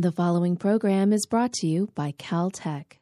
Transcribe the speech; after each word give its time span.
The 0.00 0.12
following 0.12 0.56
program 0.56 1.12
is 1.12 1.26
brought 1.26 1.52
to 1.60 1.66
you 1.66 1.90
by 1.94 2.12
Caltech. 2.12 2.92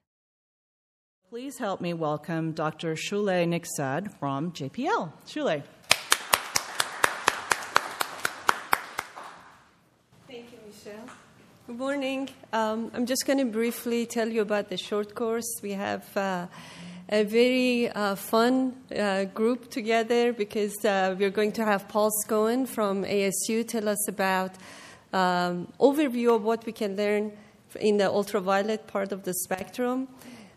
Please 1.30 1.56
help 1.56 1.80
me 1.80 1.94
welcome 1.94 2.50
Dr. 2.50 2.96
Shouleh 2.96 3.46
Nikzad 3.46 4.18
from 4.18 4.50
JPL. 4.50 5.12
Shouleh. 5.24 5.62
Thank 10.26 10.50
you, 10.50 10.58
Michelle. 10.66 11.08
Good 11.68 11.78
morning. 11.78 12.30
Um, 12.52 12.90
I'm 12.92 13.06
just 13.06 13.24
going 13.28 13.38
to 13.38 13.44
briefly 13.44 14.04
tell 14.04 14.28
you 14.28 14.40
about 14.40 14.68
the 14.68 14.76
short 14.76 15.14
course. 15.14 15.60
We 15.62 15.74
have 15.74 16.04
uh, 16.16 16.48
a 17.08 17.22
very 17.22 17.90
uh, 17.90 18.16
fun 18.16 18.74
uh, 18.90 19.26
group 19.26 19.70
together 19.70 20.32
because 20.32 20.84
uh, 20.84 21.14
we're 21.16 21.30
going 21.30 21.52
to 21.52 21.64
have 21.64 21.86
Paul 21.86 22.10
Scowen 22.26 22.66
from 22.66 23.04
ASU 23.04 23.64
tell 23.68 23.88
us 23.88 24.08
about 24.08 24.56
um, 25.12 25.68
overview 25.80 26.34
of 26.34 26.42
what 26.42 26.64
we 26.66 26.72
can 26.72 26.96
learn 26.96 27.32
in 27.80 27.96
the 27.96 28.08
ultraviolet 28.08 28.86
part 28.86 29.12
of 29.12 29.24
the 29.24 29.34
spectrum. 29.34 30.08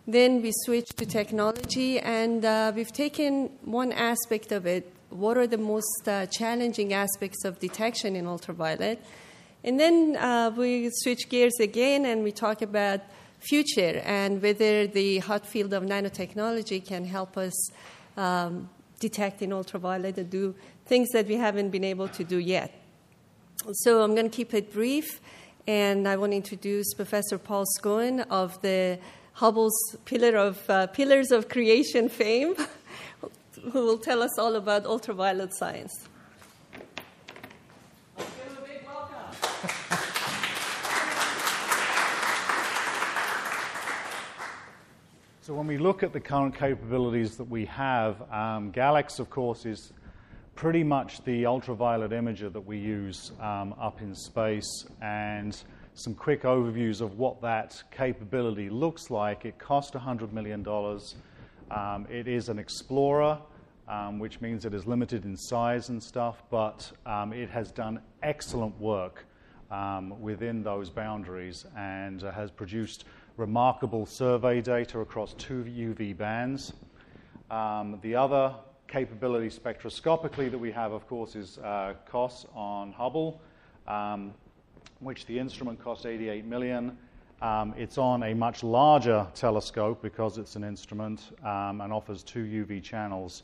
Then 0.07 0.41
we 0.41 0.51
switch 0.65 0.89
to 0.97 1.05
technology, 1.05 1.99
and 1.99 2.43
uh, 2.43 2.71
we've 2.75 2.91
taken 2.91 3.51
one 3.63 3.91
aspect 3.91 4.51
of 4.51 4.65
it. 4.65 4.91
What 5.09 5.37
are 5.37 5.47
the 5.47 5.57
most 5.57 6.07
uh, 6.07 6.25
challenging 6.25 6.93
aspects 6.93 7.45
of 7.45 7.59
detection 7.59 8.15
in 8.15 8.25
ultraviolet? 8.25 9.03
And 9.63 9.79
then 9.79 10.15
uh, 10.17 10.51
we 10.55 10.89
switch 10.91 11.29
gears 11.29 11.59
again, 11.59 12.05
and 12.05 12.23
we 12.23 12.31
talk 12.31 12.61
about 12.61 13.01
future 13.41 14.01
and 14.05 14.41
whether 14.41 14.87
the 14.87 15.17
hot 15.19 15.45
field 15.45 15.73
of 15.73 15.83
nanotechnology 15.83 16.85
can 16.85 17.03
help 17.03 17.37
us 17.37 17.71
um, 18.15 18.69
detect 18.99 19.41
in 19.41 19.51
ultraviolet 19.51 20.17
and 20.17 20.29
do 20.29 20.55
things 20.85 21.09
that 21.09 21.27
we 21.27 21.35
haven't 21.35 21.69
been 21.69 21.83
able 21.83 22.07
to 22.07 22.23
do 22.23 22.37
yet. 22.37 22.80
So 23.69 24.01
I'm 24.01 24.15
going 24.15 24.27
to 24.29 24.35
keep 24.35 24.55
it 24.55 24.73
brief, 24.73 25.21
and 25.67 26.07
I 26.07 26.17
want 26.17 26.31
to 26.31 26.35
introduce 26.35 26.95
Professor 26.95 27.37
Paul 27.37 27.65
Scowen 27.77 28.25
of 28.31 28.59
the 28.63 28.97
Hubble's 29.33 29.95
Pillar 30.03 30.35
of, 30.35 30.67
uh, 30.67 30.87
Pillars 30.87 31.31
of 31.31 31.47
Creation 31.47 32.09
fame, 32.09 32.55
who 33.71 33.85
will 33.85 33.99
tell 33.99 34.23
us 34.23 34.39
all 34.39 34.55
about 34.55 34.85
ultraviolet 34.85 35.53
science. 35.53 36.07
So 45.43 45.53
when 45.53 45.67
we 45.67 45.77
look 45.77 46.01
at 46.01 46.13
the 46.13 46.19
current 46.19 46.55
capabilities 46.55 47.37
that 47.37 47.49
we 47.49 47.65
have, 47.65 48.21
um, 48.31 48.71
GALEX, 48.71 49.19
of 49.19 49.29
course, 49.29 49.65
is 49.67 49.93
pretty 50.61 50.83
much 50.83 51.23
the 51.23 51.43
ultraviolet 51.43 52.11
imager 52.11 52.53
that 52.53 52.61
we 52.61 52.77
use 52.77 53.31
um, 53.41 53.73
up 53.81 53.99
in 53.99 54.13
space. 54.13 54.85
And 55.01 55.57
some 55.95 56.13
quick 56.13 56.43
overviews 56.43 57.01
of 57.01 57.17
what 57.17 57.41
that 57.41 57.81
capability 57.89 58.69
looks 58.69 59.09
like. 59.09 59.43
It 59.43 59.57
cost 59.57 59.95
$100 59.95 60.31
million. 60.31 60.63
Um, 61.71 62.05
it 62.11 62.27
is 62.27 62.47
an 62.47 62.59
explorer, 62.59 63.39
um, 63.87 64.19
which 64.19 64.39
means 64.39 64.63
it 64.63 64.75
is 64.75 64.85
limited 64.85 65.25
in 65.25 65.35
size 65.35 65.89
and 65.89 66.01
stuff, 66.01 66.43
but 66.51 66.91
um, 67.07 67.33
it 67.33 67.49
has 67.49 67.71
done 67.71 67.99
excellent 68.21 68.79
work 68.79 69.25
um, 69.71 70.21
within 70.21 70.61
those 70.61 70.91
boundaries 70.91 71.65
and 71.75 72.23
uh, 72.23 72.31
has 72.31 72.51
produced 72.51 73.05
remarkable 73.35 74.05
survey 74.05 74.61
data 74.61 74.99
across 74.99 75.33
two 75.33 75.63
UV 75.63 76.15
bands. 76.15 76.73
Um, 77.49 77.97
the 78.03 78.13
other 78.13 78.53
capability 78.91 79.47
spectroscopically 79.47 80.51
that 80.51 80.57
we 80.57 80.71
have, 80.71 80.91
of 80.91 81.07
course, 81.07 81.35
is 81.35 81.57
uh, 81.59 81.93
COS 82.05 82.45
on 82.53 82.91
Hubble, 82.91 83.39
um, 83.87 84.33
which 84.99 85.25
the 85.25 85.39
instrument 85.39 85.81
cost 85.81 86.05
88 86.05 86.45
million. 86.45 86.97
Um, 87.41 87.73
it's 87.77 87.97
on 87.97 88.21
a 88.23 88.33
much 88.33 88.63
larger 88.63 89.25
telescope 89.33 90.01
because 90.01 90.37
it's 90.37 90.57
an 90.57 90.63
instrument 90.63 91.21
um, 91.43 91.79
and 91.81 91.93
offers 91.93 92.21
two 92.21 92.43
UV 92.43 92.83
channels 92.83 93.43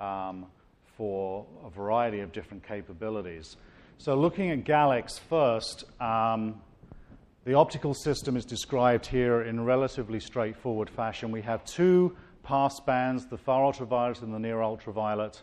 um, 0.00 0.46
for 0.96 1.46
a 1.64 1.70
variety 1.70 2.20
of 2.20 2.32
different 2.32 2.66
capabilities. 2.66 3.56
So, 3.98 4.16
looking 4.16 4.50
at 4.50 4.64
GALEX 4.64 5.18
first, 5.18 5.84
um, 6.00 6.60
the 7.44 7.54
optical 7.54 7.94
system 7.94 8.36
is 8.36 8.44
described 8.44 9.06
here 9.06 9.42
in 9.42 9.64
relatively 9.64 10.20
straightforward 10.20 10.90
fashion. 10.90 11.30
We 11.30 11.42
have 11.42 11.64
two 11.64 12.16
pass 12.48 12.80
bands, 12.80 13.26
the 13.26 13.36
far 13.36 13.62
ultraviolet 13.62 14.22
and 14.22 14.32
the 14.32 14.38
near 14.38 14.62
ultraviolet. 14.62 15.42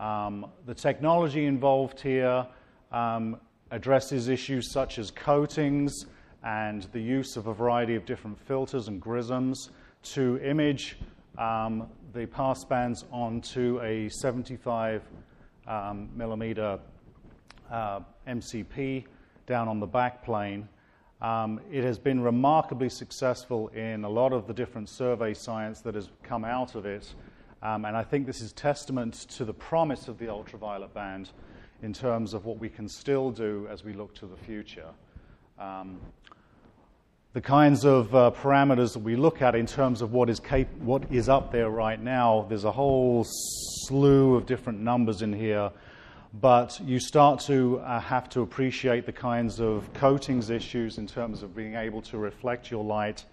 Um, 0.00 0.46
the 0.66 0.74
technology 0.74 1.46
involved 1.46 2.00
here 2.00 2.44
um, 2.90 3.36
addresses 3.70 4.26
issues 4.26 4.72
such 4.72 4.98
as 4.98 5.12
coatings 5.12 6.06
and 6.42 6.88
the 6.90 7.00
use 7.00 7.36
of 7.36 7.46
a 7.46 7.54
variety 7.54 7.94
of 7.94 8.04
different 8.04 8.36
filters 8.36 8.88
and 8.88 9.00
grisms 9.00 9.70
to 10.02 10.40
image 10.42 10.98
um, 11.38 11.86
the 12.14 12.26
pass 12.26 12.64
bands 12.64 13.04
onto 13.12 13.80
a 13.82 14.08
75 14.08 15.02
um, 15.68 16.08
millimeter 16.16 16.80
uh, 17.70 18.00
MCP 18.26 19.04
down 19.46 19.68
on 19.68 19.78
the 19.78 19.86
back 19.86 20.24
plane. 20.24 20.68
Um, 21.22 21.60
it 21.70 21.84
has 21.84 21.98
been 21.98 22.20
remarkably 22.20 22.88
successful 22.88 23.68
in 23.68 24.04
a 24.04 24.08
lot 24.08 24.32
of 24.32 24.46
the 24.46 24.54
different 24.54 24.88
survey 24.88 25.34
science 25.34 25.80
that 25.82 25.94
has 25.94 26.08
come 26.22 26.46
out 26.46 26.74
of 26.74 26.86
it. 26.86 27.14
Um, 27.62 27.84
and 27.84 27.94
I 27.94 28.02
think 28.02 28.26
this 28.26 28.40
is 28.40 28.52
testament 28.52 29.14
to 29.36 29.44
the 29.44 29.52
promise 29.52 30.08
of 30.08 30.18
the 30.18 30.30
ultraviolet 30.30 30.94
band 30.94 31.30
in 31.82 31.92
terms 31.92 32.32
of 32.32 32.46
what 32.46 32.58
we 32.58 32.70
can 32.70 32.88
still 32.88 33.30
do 33.30 33.68
as 33.70 33.84
we 33.84 33.92
look 33.92 34.14
to 34.14 34.26
the 34.26 34.36
future. 34.36 34.88
Um, 35.58 36.00
the 37.34 37.40
kinds 37.40 37.84
of 37.84 38.14
uh, 38.14 38.30
parameters 38.34 38.94
that 38.94 39.00
we 39.00 39.14
look 39.14 39.42
at 39.42 39.54
in 39.54 39.66
terms 39.66 40.00
of 40.00 40.12
what 40.12 40.30
is, 40.30 40.40
cap- 40.40 40.74
what 40.78 41.04
is 41.12 41.28
up 41.28 41.52
there 41.52 41.68
right 41.68 42.00
now, 42.00 42.46
there's 42.48 42.64
a 42.64 42.72
whole 42.72 43.24
slew 43.26 44.36
of 44.36 44.46
different 44.46 44.80
numbers 44.80 45.20
in 45.20 45.34
here 45.34 45.70
but 46.34 46.80
you 46.84 47.00
start 47.00 47.40
to 47.40 47.80
uh, 47.80 47.98
have 47.98 48.28
to 48.28 48.42
appreciate 48.42 49.04
the 49.04 49.12
kinds 49.12 49.60
of 49.60 49.92
coatings 49.94 50.50
issues 50.50 50.98
in 50.98 51.06
terms 51.06 51.42
of 51.42 51.56
being 51.56 51.74
able 51.74 52.00
to 52.02 52.18
reflect 52.18 52.70
your 52.70 52.84
light 52.84 53.24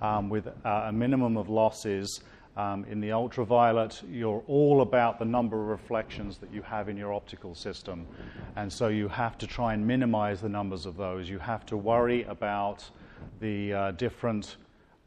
um, 0.00 0.28
with 0.28 0.46
uh, 0.46 0.84
a 0.86 0.92
minimum 0.92 1.36
of 1.36 1.48
losses. 1.48 2.20
Um, 2.56 2.84
in 2.88 3.00
the 3.00 3.10
ultraviolet, 3.10 4.00
you're 4.08 4.44
all 4.46 4.82
about 4.82 5.18
the 5.18 5.24
number 5.24 5.60
of 5.60 5.66
reflections 5.66 6.38
that 6.38 6.52
you 6.52 6.62
have 6.62 6.88
in 6.88 6.96
your 6.96 7.12
optical 7.12 7.52
system. 7.52 8.06
And 8.54 8.72
so 8.72 8.86
you 8.86 9.08
have 9.08 9.36
to 9.38 9.46
try 9.48 9.74
and 9.74 9.84
minimize 9.84 10.40
the 10.40 10.48
numbers 10.48 10.86
of 10.86 10.96
those. 10.96 11.28
You 11.28 11.40
have 11.40 11.66
to 11.66 11.76
worry 11.76 12.22
about 12.24 12.88
the 13.40 13.72
uh, 13.72 13.90
different 13.92 14.56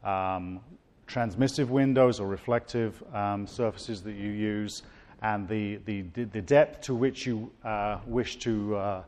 um, 0.04 0.60
transmissive 1.06 1.68
windows 1.68 2.20
or 2.20 2.28
reflective 2.28 3.02
um, 3.14 3.46
surfaces 3.46 4.02
that 4.02 4.12
you 4.12 4.30
use 4.30 4.82
and 5.22 5.48
the, 5.48 5.76
the, 5.84 6.02
the 6.02 6.42
depth 6.42 6.82
to 6.82 6.94
which 6.94 7.26
you 7.26 7.50
uh, 7.64 7.98
wish 8.06 8.36
to 8.36 8.76
uh, 8.76 9.02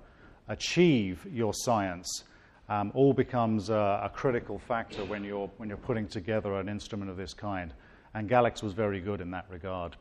achieve 0.49 1.27
your 1.33 1.55
science 1.55 2.25
um, 2.69 2.93
all 2.95 3.13
becomes 3.13 3.69
a, 3.71 4.01
a, 4.05 4.11
critical 4.13 4.59
factor 4.59 5.05
when 5.05 5.25
you're, 5.25 5.51
when 5.57 5.69
you're 5.69 5.79
putting 5.79 6.07
together 6.07 6.55
an 6.55 6.69
instrument 6.69 7.11
of 7.11 7.17
this 7.17 7.35
kind. 7.35 7.73
And 8.15 8.29
GALEX 8.29 8.63
was 8.63 8.73
very 8.73 9.01
good 9.01 9.21
in 9.21 9.31
that 9.33 9.47
regard. 9.51 9.97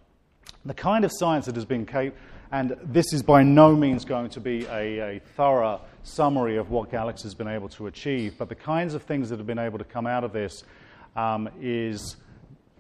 The 0.65 0.73
kind 0.73 1.03
of 1.03 1.11
science 1.13 1.45
that 1.45 1.55
has 1.55 1.65
been 1.65 1.85
capable, 1.85 2.17
and 2.51 2.75
this 2.83 3.13
is 3.13 3.23
by 3.23 3.43
no 3.43 3.75
means 3.75 4.05
going 4.05 4.29
to 4.31 4.39
be 4.39 4.65
a, 4.65 4.99
a 4.99 5.21
thorough 5.35 5.81
summary 6.03 6.57
of 6.57 6.69
what 6.69 6.91
GALEX 6.91 7.23
has 7.23 7.33
been 7.35 7.47
able 7.47 7.69
to 7.69 7.87
achieve, 7.87 8.35
but 8.37 8.49
the 8.49 8.55
kinds 8.55 8.93
of 8.93 9.03
things 9.03 9.29
that 9.29 9.37
have 9.37 9.47
been 9.47 9.59
able 9.59 9.77
to 9.77 9.83
come 9.83 10.07
out 10.07 10.23
of 10.23 10.33
this 10.33 10.63
um, 11.15 11.49
is 11.59 12.17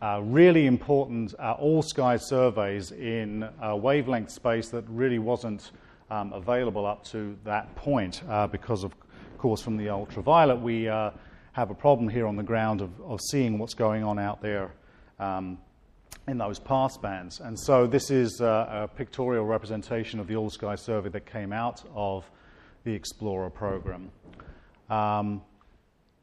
uh, 0.01 0.21
really 0.23 0.65
important 0.65 1.33
uh, 1.39 1.55
all 1.59 1.81
sky 1.81 2.15
surveys 2.15 2.91
in 2.91 3.43
uh, 3.43 3.75
wavelength 3.75 4.31
space 4.31 4.69
that 4.69 4.85
really 4.87 5.19
wasn't 5.19 5.71
um, 6.09 6.31
available 6.33 6.85
up 6.85 7.03
to 7.03 7.37
that 7.43 7.75
point 7.75 8.23
uh, 8.29 8.47
because, 8.47 8.83
of 8.83 8.93
course, 9.37 9.61
from 9.61 9.77
the 9.77 9.89
ultraviolet, 9.89 10.59
we 10.59 10.87
uh, 10.87 11.11
have 11.51 11.69
a 11.69 11.75
problem 11.75 12.07
here 12.07 12.27
on 12.27 12.35
the 12.35 12.43
ground 12.43 12.81
of, 12.81 12.91
of 13.01 13.19
seeing 13.29 13.59
what's 13.59 13.73
going 13.73 14.03
on 14.03 14.17
out 14.17 14.41
there 14.41 14.71
um, 15.19 15.57
in 16.27 16.37
those 16.37 16.59
pass 16.59 16.97
bands. 16.97 17.41
And 17.41 17.59
so, 17.59 17.85
this 17.85 18.09
is 18.09 18.39
a 18.39 18.89
pictorial 18.95 19.45
representation 19.45 20.19
of 20.19 20.27
the 20.27 20.35
all 20.37 20.49
sky 20.49 20.75
survey 20.75 21.09
that 21.09 21.25
came 21.25 21.51
out 21.51 21.83
of 21.93 22.29
the 22.85 22.93
Explorer 22.93 23.49
program. 23.49 24.11
Um, 24.89 25.41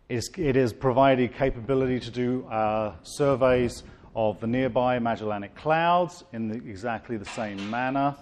it 0.09 0.55
has 0.57 0.73
provided 0.73 1.35
capability 1.35 1.99
to 1.99 2.11
do 2.11 2.47
uh, 2.47 2.95
surveys 3.03 3.83
of 4.15 4.39
the 4.41 4.47
nearby 4.47 4.99
Magellanic 4.99 5.55
Clouds 5.57 6.25
in 6.33 6.49
the, 6.49 6.57
exactly 6.57 7.17
the 7.17 7.25
same 7.25 7.71
manner. 7.71 8.15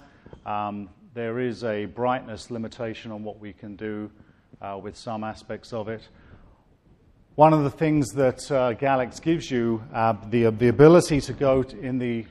Um, 0.47 0.89
there 1.13 1.39
is 1.39 1.63
a 1.63 1.85
brightness 1.85 2.51
limitation 2.51 3.13
on 3.13 3.23
what 3.23 3.39
we 3.39 3.53
can 3.53 3.77
do 3.77 4.11
uh, 4.61 4.79
with 4.83 4.97
some 4.97 5.23
aspects 5.23 5.73
of 5.73 5.89
it. 5.89 6.09
One 7.35 7.53
of 7.53 7.65
the 7.65 7.71
things 7.71 8.13
that 8.13 8.51
uh, 8.51 8.75
GALEX 8.75 9.21
gives 9.21 9.51
you, 9.51 9.83
uh, 9.93 10.15
the, 10.31 10.51
the 10.51 10.69
ability 10.69 11.21
to 11.23 11.33
go 11.33 11.63
in 11.63 11.99
the 11.99 12.25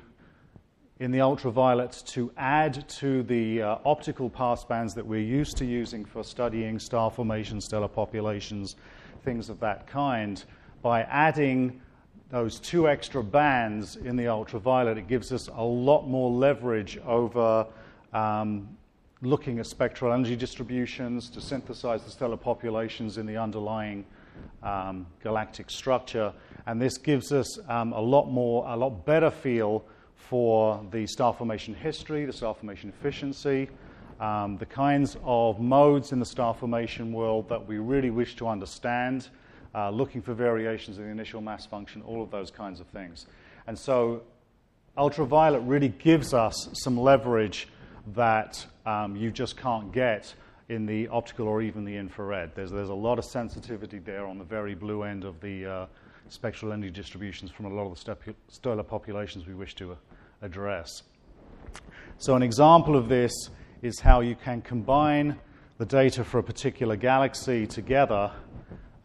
in 1.00 1.12
the 1.12 1.20
ultraviolet 1.20 1.92
to 2.06 2.32
add 2.38 2.88
to 2.88 3.24
the 3.24 3.62
uh, 3.62 3.78
optical 3.84 4.30
passbands 4.30 4.94
that 4.94 5.06
we're 5.06 5.20
used 5.20 5.58
to 5.58 5.66
using 5.66 6.06
for 6.06 6.24
studying 6.24 6.80
star 6.80 7.12
formation, 7.12 7.60
stellar 7.60 7.90
populations, 7.90 8.78
things 9.24 9.50
of 9.50 9.60
that 9.60 9.88
kind. 9.88 10.44
By 10.82 11.04
adding 11.04 11.82
those 12.30 12.60
two 12.60 12.90
extra 12.90 13.24
bands 13.24 13.96
in 13.96 14.16
the 14.16 14.28
ultraviolet, 14.28 14.98
it 14.98 15.08
gives 15.08 15.32
us 15.32 15.48
a 15.48 15.64
lot 15.64 16.08
more 16.08 16.32
leverage 16.32 16.98
over 17.06 17.66
um, 18.14 18.68
looking 19.22 19.60
at 19.60 19.66
spectral 19.66 20.12
energy 20.12 20.36
distributions 20.36 21.30
to 21.30 21.40
synthesize 21.40 22.04
the 22.04 22.12
stellar 22.12 22.38
populations 22.38 23.18
in 23.18 23.26
the 23.26 23.38
underlying 23.38 24.06
um, 24.62 25.06
galactic 25.22 25.70
structure. 25.70 26.34
And 26.66 26.82
this 26.82 26.98
gives 26.98 27.32
us 27.32 27.60
um, 27.70 27.94
a 27.94 28.02
lot 28.02 28.26
more, 28.26 28.66
a 28.68 28.76
lot 28.76 29.06
better 29.06 29.32
feel 29.32 29.86
for 30.16 30.86
the 30.92 31.06
star 31.08 31.34
formation 31.34 31.74
history, 31.74 32.26
the 32.26 32.34
star 32.34 32.54
formation 32.54 32.90
efficiency, 32.90 33.70
um, 34.20 34.58
the 34.58 34.66
kinds 34.66 35.18
of 35.24 35.60
modes 35.60 36.12
in 36.12 36.20
the 36.20 36.26
star 36.26 36.54
formation 36.54 37.12
world 37.14 37.50
that 37.50 37.68
we 37.68 37.78
really 37.78 38.10
wish 38.10 38.36
to 38.38 38.48
understand, 38.48 39.30
uh, 39.76 39.90
looking 39.90 40.22
for 40.22 40.34
variations 40.34 40.98
in 40.98 41.06
the 41.06 41.10
initial 41.10 41.42
mass 41.42 41.66
function, 41.66 42.02
all 42.04 42.22
of 42.22 42.32
those 42.32 42.52
kinds 42.52 42.80
of 42.80 42.88
things. 42.88 43.26
And 43.68 43.78
so 43.78 44.22
ultraviolet 44.98 45.64
really 45.64 45.90
gives 45.90 46.34
us 46.34 46.70
some 46.74 47.00
leverage 47.00 47.68
that 48.16 48.66
um, 48.86 49.16
you 49.16 49.32
just 49.32 49.58
can't 49.58 49.92
get 49.92 50.34
in 50.70 50.86
the 50.86 51.08
optical 51.10 51.48
or 51.48 51.62
even 51.62 51.86
the 51.86 51.96
infrared. 51.96 52.52
There's, 52.56 52.72
there's 52.72 52.90
a 52.90 52.94
lot 52.94 53.20
of 53.20 53.26
sensitivity 53.26 54.00
there 54.00 54.26
on 54.26 54.38
the 54.38 54.44
very 54.44 54.76
blue 54.76 55.04
end 55.04 55.24
of 55.24 55.40
the 55.42 55.66
uh, 55.66 55.86
spectral 56.30 56.72
energy 56.72 56.92
distributions 56.92 57.52
from 57.52 57.66
a 57.66 57.70
lot 57.70 57.90
of 57.90 58.04
the 58.04 58.36
stellar 58.50 58.84
populations 58.84 59.46
we 59.46 59.54
wish 59.54 59.76
to 59.76 59.98
address. 60.42 61.04
So, 62.18 62.36
an 62.36 62.44
example 62.44 62.96
of 62.96 63.10
this 63.10 63.34
is 63.84 64.00
how 64.00 64.22
you 64.22 64.34
can 64.34 64.62
combine 64.62 65.38
the 65.78 65.86
data 65.86 66.24
for 66.24 66.40
a 66.40 66.44
particular 66.44 66.96
galaxy 66.96 67.68
together 67.68 68.32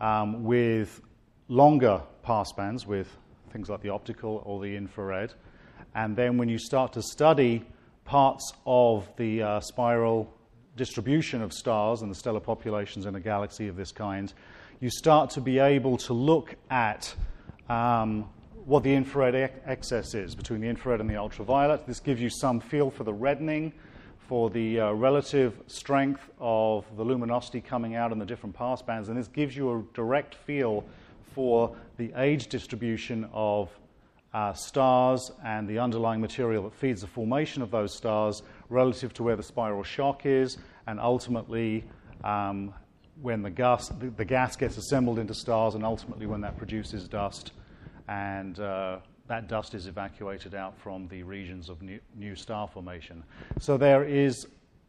um, 0.00 0.44
with 0.44 1.00
longer 1.48 2.00
passbands, 2.22 2.86
with 2.86 3.08
things 3.50 3.68
like 3.68 3.82
the 3.82 3.88
optical 3.88 4.40
or 4.46 4.62
the 4.62 4.76
infrared. 4.76 5.34
And 5.96 6.14
then 6.14 6.38
when 6.38 6.48
you 6.48 6.58
start 6.58 6.92
to 6.92 7.02
study 7.02 7.64
parts 8.04 8.52
of 8.66 9.10
the 9.16 9.42
uh, 9.42 9.60
spiral 9.60 10.32
distribution 10.76 11.42
of 11.42 11.52
stars 11.52 12.02
and 12.02 12.10
the 12.10 12.14
stellar 12.14 12.38
populations 12.38 13.04
in 13.04 13.16
a 13.16 13.20
galaxy 13.20 13.66
of 13.66 13.74
this 13.74 13.90
kind, 13.90 14.32
you 14.78 14.90
start 14.90 15.30
to 15.30 15.40
be 15.40 15.58
able 15.58 15.96
to 15.96 16.12
look 16.12 16.54
at 16.70 17.12
um, 17.68 18.28
what 18.64 18.84
the 18.84 18.94
infrared 18.94 19.34
excess 19.66 20.14
is 20.14 20.36
between 20.36 20.60
the 20.60 20.68
infrared 20.68 21.00
and 21.00 21.10
the 21.10 21.16
ultraviolet. 21.16 21.84
This 21.84 21.98
gives 21.98 22.20
you 22.20 22.30
some 22.30 22.60
feel 22.60 22.90
for 22.92 23.02
the 23.02 23.12
reddening, 23.12 23.72
for 24.28 24.50
the 24.50 24.78
uh, 24.78 24.92
relative 24.92 25.58
strength 25.68 26.20
of 26.38 26.84
the 26.98 27.02
luminosity 27.02 27.62
coming 27.62 27.94
out 27.94 28.12
in 28.12 28.18
the 28.18 28.26
different 28.26 28.54
pass 28.54 28.82
bands, 28.82 29.08
and 29.08 29.16
this 29.16 29.26
gives 29.26 29.56
you 29.56 29.72
a 29.72 29.82
direct 29.94 30.34
feel 30.34 30.84
for 31.34 31.74
the 31.96 32.12
age 32.14 32.48
distribution 32.48 33.26
of 33.32 33.70
uh, 34.34 34.52
stars 34.52 35.32
and 35.46 35.66
the 35.66 35.78
underlying 35.78 36.20
material 36.20 36.62
that 36.64 36.74
feeds 36.74 37.00
the 37.00 37.06
formation 37.06 37.62
of 37.62 37.70
those 37.70 37.94
stars 37.94 38.42
relative 38.68 39.14
to 39.14 39.22
where 39.22 39.34
the 39.34 39.42
spiral 39.42 39.82
shock 39.82 40.26
is, 40.26 40.58
and 40.86 41.00
ultimately 41.00 41.82
um, 42.22 42.74
when 43.22 43.40
the 43.40 43.50
gas, 43.50 43.88
the, 43.88 44.10
the 44.10 44.26
gas 44.26 44.56
gets 44.56 44.76
assembled 44.76 45.18
into 45.18 45.32
stars, 45.32 45.74
and 45.74 45.86
ultimately 45.86 46.26
when 46.26 46.42
that 46.42 46.58
produces 46.58 47.08
dust 47.08 47.52
and 48.08 48.60
uh, 48.60 48.98
that 49.28 49.46
dust 49.46 49.74
is 49.74 49.86
evacuated 49.86 50.54
out 50.54 50.76
from 50.78 51.06
the 51.08 51.22
regions 51.22 51.68
of 51.68 51.80
new, 51.82 52.00
new, 52.16 52.34
star 52.34 52.66
formation. 52.66 53.22
So 53.60 53.76
there 53.76 54.04
is 54.04 54.48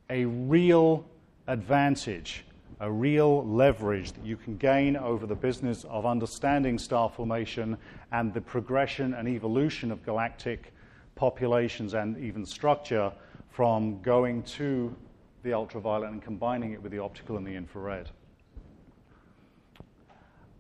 a 0.09 0.25
real 0.25 1.05
advantage, 1.47 2.45
a 2.79 2.89
real 2.89 3.45
leverage 3.45 4.13
that 4.13 4.25
you 4.25 4.37
can 4.37 4.57
gain 4.57 4.95
over 4.95 5.27
the 5.27 5.35
business 5.35 5.83
of 5.83 6.05
understanding 6.05 6.79
star 6.79 7.09
formation 7.09 7.77
and 8.11 8.33
the 8.33 8.41
progression 8.41 9.13
and 9.13 9.27
evolution 9.27 9.91
of 9.91 10.03
galactic 10.03 10.73
populations 11.15 11.93
and 11.93 12.17
even 12.17 12.45
structure 12.45 13.11
from 13.49 14.01
going 14.01 14.41
to 14.43 14.95
the 15.43 15.53
ultraviolet 15.53 16.09
and 16.09 16.21
combining 16.21 16.71
it 16.71 16.81
with 16.81 16.91
the 16.91 16.99
optical 16.99 17.37
and 17.37 17.45
the 17.45 17.55
infrared. 17.55 18.09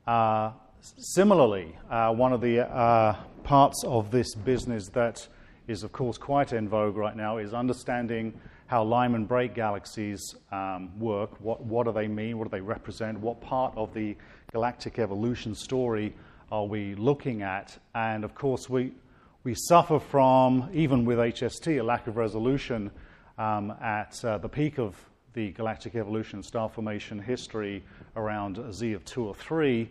Uh, 0.05 0.51
Similarly, 0.81 1.75
uh, 1.89 2.13
one 2.13 2.31
of 2.31 2.39
the 2.39 2.61
uh, 2.61 3.13
parts 3.43 3.83
of 3.85 4.11
this 4.11 4.33
business 4.33 4.87
that 4.93 5.27
is, 5.67 5.83
of 5.83 5.91
course, 5.91 6.17
quite 6.17 6.53
in 6.53 6.69
vogue 6.69 6.95
right 6.95 7.17
now 7.17 7.37
is 7.37 7.53
understanding 7.53 8.33
how 8.67 8.83
Lyman 8.83 9.25
break 9.25 9.53
galaxies 9.53 10.35
um, 10.53 10.97
work. 10.97 11.31
What, 11.41 11.61
what 11.65 11.85
do 11.85 11.91
they 11.91 12.07
mean? 12.07 12.37
What 12.37 12.45
do 12.45 12.51
they 12.51 12.61
represent? 12.61 13.19
What 13.19 13.41
part 13.41 13.73
of 13.75 13.93
the 13.93 14.15
galactic 14.53 14.99
evolution 14.99 15.53
story 15.53 16.15
are 16.49 16.65
we 16.65 16.95
looking 16.95 17.41
at? 17.41 17.77
And 17.93 18.23
of 18.23 18.33
course, 18.33 18.69
we, 18.69 18.93
we 19.43 19.55
suffer 19.55 19.99
from, 19.99 20.69
even 20.71 21.03
with 21.03 21.17
HST, 21.17 21.79
a 21.79 21.83
lack 21.83 22.07
of 22.07 22.15
resolution 22.15 22.89
um, 23.37 23.73
at 23.81 24.23
uh, 24.23 24.37
the 24.37 24.49
peak 24.49 24.79
of 24.79 24.95
the 25.33 25.51
galactic 25.51 25.95
evolution 25.95 26.41
star 26.41 26.69
formation 26.69 27.19
history 27.19 27.83
around 28.15 28.73
Z 28.73 28.93
of 28.93 29.03
2 29.03 29.25
or 29.25 29.35
3. 29.35 29.89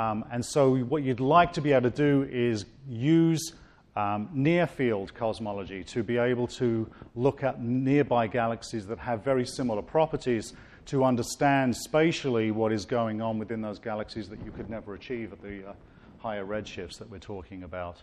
Um, 0.00 0.24
and 0.32 0.42
so, 0.42 0.76
what 0.76 1.02
you'd 1.02 1.20
like 1.20 1.52
to 1.52 1.60
be 1.60 1.72
able 1.72 1.90
to 1.90 1.96
do 1.96 2.26
is 2.32 2.64
use 2.88 3.52
um, 3.96 4.30
near 4.32 4.66
field 4.66 5.12
cosmology 5.12 5.84
to 5.84 6.02
be 6.02 6.16
able 6.16 6.46
to 6.46 6.90
look 7.14 7.42
at 7.42 7.60
nearby 7.62 8.26
galaxies 8.26 8.86
that 8.86 8.98
have 8.98 9.22
very 9.22 9.44
similar 9.44 9.82
properties 9.82 10.54
to 10.86 11.04
understand 11.04 11.76
spatially 11.76 12.50
what 12.50 12.72
is 12.72 12.86
going 12.86 13.20
on 13.20 13.38
within 13.38 13.60
those 13.60 13.78
galaxies 13.78 14.26
that 14.30 14.42
you 14.42 14.50
could 14.50 14.70
never 14.70 14.94
achieve 14.94 15.34
at 15.34 15.42
the 15.42 15.68
uh, 15.68 15.72
higher 16.16 16.46
redshifts 16.46 16.96
that 16.96 17.10
we're 17.10 17.18
talking 17.18 17.62
about. 17.64 17.98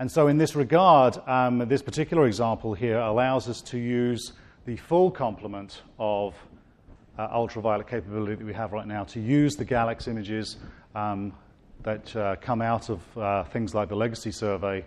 And 0.00 0.10
so, 0.10 0.26
in 0.26 0.38
this 0.38 0.56
regard, 0.56 1.18
um, 1.28 1.60
this 1.68 1.82
particular 1.82 2.26
example 2.26 2.74
here 2.74 2.98
allows 2.98 3.48
us 3.48 3.60
to 3.60 3.78
use 3.78 4.32
the 4.66 4.74
full 4.74 5.12
complement 5.12 5.82
of 6.00 6.34
uh, 7.16 7.28
ultraviolet 7.30 7.86
capability 7.86 8.34
that 8.34 8.44
we 8.44 8.54
have 8.54 8.72
right 8.72 8.88
now 8.88 9.04
to 9.04 9.20
use 9.20 9.54
the 9.54 9.64
GALEX 9.64 10.08
images 10.08 10.56
um, 10.94 11.32
that 11.82 12.14
uh, 12.16 12.36
come 12.40 12.62
out 12.62 12.88
of 12.90 13.18
uh, 13.18 13.44
things 13.44 13.74
like 13.74 13.88
the 13.88 13.96
legacy 13.96 14.30
survey 14.30 14.84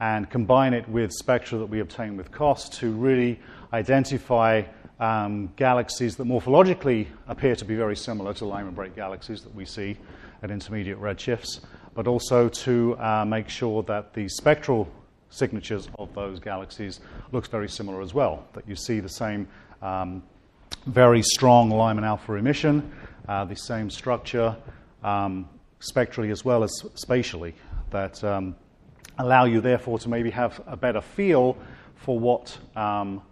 and 0.00 0.28
combine 0.30 0.74
it 0.74 0.88
with 0.88 1.12
spectra 1.12 1.58
that 1.58 1.66
we 1.66 1.80
obtain 1.80 2.16
with 2.16 2.32
COS 2.32 2.68
to 2.68 2.90
really 2.90 3.38
identify 3.72 4.62
um, 4.98 5.52
galaxies 5.56 6.16
that 6.16 6.26
morphologically 6.26 7.06
appear 7.28 7.54
to 7.56 7.64
be 7.64 7.76
very 7.76 7.96
similar 7.96 8.34
to 8.34 8.44
Lyman 8.44 8.74
break 8.74 8.96
galaxies 8.96 9.42
that 9.42 9.54
we 9.54 9.64
see 9.64 9.96
at 10.42 10.50
intermediate 10.50 11.00
redshifts, 11.00 11.60
but 11.94 12.06
also 12.06 12.48
to 12.48 12.96
uh, 12.98 13.24
make 13.24 13.48
sure 13.48 13.82
that 13.84 14.12
the 14.14 14.28
spectral 14.28 14.88
signatures 15.30 15.88
of 15.98 16.12
those 16.14 16.40
galaxies 16.40 17.00
looks 17.32 17.48
very 17.48 17.68
similar 17.68 18.02
as 18.02 18.12
well, 18.12 18.44
that 18.52 18.68
you 18.68 18.76
see 18.76 19.00
the 19.00 19.08
same 19.08 19.48
um, 19.82 20.22
very 20.86 21.22
strong 21.22 21.70
Lyman 21.70 22.04
alpha 22.04 22.34
emission, 22.34 22.92
uh, 23.28 23.44
the 23.44 23.56
same 23.56 23.88
structure, 23.88 24.56
um, 25.02 25.48
spectrally 25.80 26.30
as 26.30 26.44
well 26.44 26.62
as 26.62 26.72
spatially, 26.94 27.54
that 27.90 28.22
um, 28.24 28.56
allow 29.18 29.44
you, 29.44 29.60
therefore, 29.60 29.98
to 29.98 30.08
maybe 30.08 30.30
have 30.30 30.60
a 30.66 30.76
better 30.76 31.00
feel 31.00 31.56
for 31.96 32.18
what 32.18 32.56
um, 32.76 33.22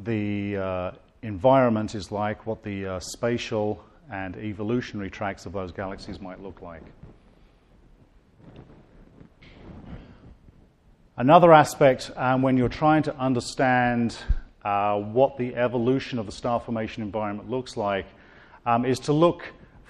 the 0.00 0.56
uh, 0.56 0.90
environment 1.22 1.94
is 1.94 2.10
like, 2.10 2.46
what 2.46 2.62
the 2.62 2.86
uh, 2.86 3.00
spatial 3.00 3.84
and 4.10 4.36
evolutionary 4.36 5.10
tracks 5.10 5.46
of 5.46 5.52
those 5.52 5.72
galaxies 5.72 6.20
might 6.20 6.42
look 6.42 6.62
like. 6.62 6.82
Another 11.16 11.52
aspect 11.52 12.12
um, 12.16 12.42
when 12.42 12.56
you're 12.56 12.68
trying 12.68 13.02
to 13.02 13.16
understand 13.16 14.16
uh, 14.64 14.98
what 14.98 15.36
the 15.36 15.56
evolution 15.56 16.18
of 16.18 16.26
the 16.26 16.32
star 16.32 16.60
formation 16.60 17.02
environment 17.02 17.50
looks 17.50 17.76
like 17.76 18.06
um, 18.64 18.84
is 18.84 19.00
to 19.00 19.12
look 19.12 19.44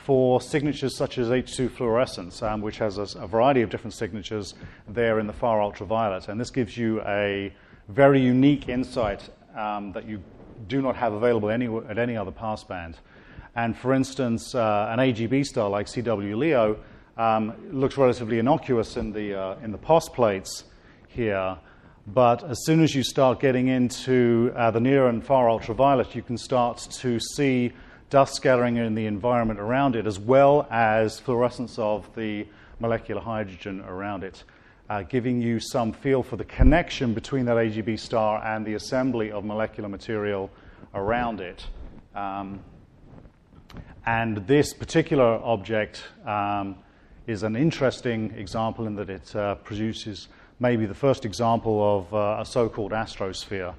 for 0.09 0.41
signatures 0.41 0.97
such 0.97 1.19
as 1.19 1.29
H2 1.29 1.71
fluorescence, 1.71 2.43
um, 2.43 2.63
which 2.63 2.79
has 2.79 2.97
a, 2.97 3.03
a, 3.19 3.27
variety 3.27 3.61
of 3.61 3.69
different 3.69 3.93
signatures 3.93 4.55
there 4.89 5.21
in 5.21 5.27
the 5.27 5.35
far 5.35 5.61
ultraviolet. 5.61 6.29
And 6.29 6.41
this 6.41 6.49
gives 6.49 6.79
you 6.79 7.03
a 7.03 7.53
very 7.89 8.19
unique 8.19 8.71
insight 8.71 9.29
um, 9.55 9.93
that 9.93 10.09
you 10.09 10.23
do 10.67 10.81
not 10.81 10.97
have 10.97 11.13
available 11.13 11.51
any, 11.51 11.67
at 11.91 11.99
any 11.99 12.17
other 12.17 12.31
passband. 12.31 12.95
And 13.55 13.77
for 13.77 13.93
instance, 13.93 14.55
uh, 14.55 14.89
an 14.91 14.99
AGB 14.99 15.45
star 15.45 15.69
like 15.69 15.89
CW 15.89 16.39
Leo 16.39 16.79
um, 17.19 17.53
looks 17.71 17.99
relatively 17.99 18.39
innocuous 18.39 18.97
in 18.97 19.13
the, 19.13 19.39
uh, 19.39 19.57
in 19.63 19.73
the 19.73 19.79
POSS 19.79 20.09
plates 20.09 20.65
here. 21.09 21.59
But 22.07 22.45
as 22.45 22.65
soon 22.65 22.83
as 22.83 22.95
you 22.95 23.03
start 23.03 23.41
getting 23.41 23.69
into 23.69 24.55
uh, 24.57 24.71
the 24.71 24.81
near 24.81 25.09
and 25.09 25.23
far 25.23 25.51
ultraviolet, 25.51 26.15
you 26.15 26.23
can 26.23 26.39
start 26.39 26.79
to 26.93 27.21
see 27.21 27.75
dust 28.11 28.35
scattering 28.35 28.77
in 28.77 28.95
the 28.95 29.07
environment 29.07 29.61
around 29.61 29.97
it, 29.97 30.07
as 30.07 30.19
well 30.19 30.67
as 30.71 31.21
fluorescence 31.21 31.79
of 31.79 32.09
the 32.15 32.47
molecular 32.81 33.21
hydrogen 33.21 33.83
around 33.87 34.25
it. 34.25 34.45
uh, 34.89 35.03
giving 35.03 35.41
you 35.41 35.61
some 35.61 35.93
feel 35.93 36.23
for 36.23 36.37
the 36.37 36.45
connection 36.45 37.13
between 37.13 37.45
that 37.47 37.57
AGB 37.57 37.99
star 37.99 38.43
and 38.45 38.65
the 38.65 38.75
assembly 38.75 39.31
of 39.31 39.45
molecular 39.45 39.89
material 39.89 40.51
around 40.95 41.41
it. 41.41 41.67
Um, 42.15 42.61
and 44.07 44.39
this 44.47 44.73
particular 44.73 45.41
object 45.45 46.03
um, 46.25 46.77
is 47.27 47.43
an 47.43 47.55
interesting 47.55 48.33
example 48.37 48.87
in 48.87 48.95
that 48.95 49.11
it 49.11 49.37
uh, 49.37 49.57
produces 49.57 50.29
maybe 50.59 50.87
the 50.87 50.95
first 50.95 51.27
example 51.27 51.99
of 51.99 52.15
uh, 52.15 52.41
a 52.41 52.45
so 52.45 52.69
called 52.69 52.93
astrosphere, 52.93 53.75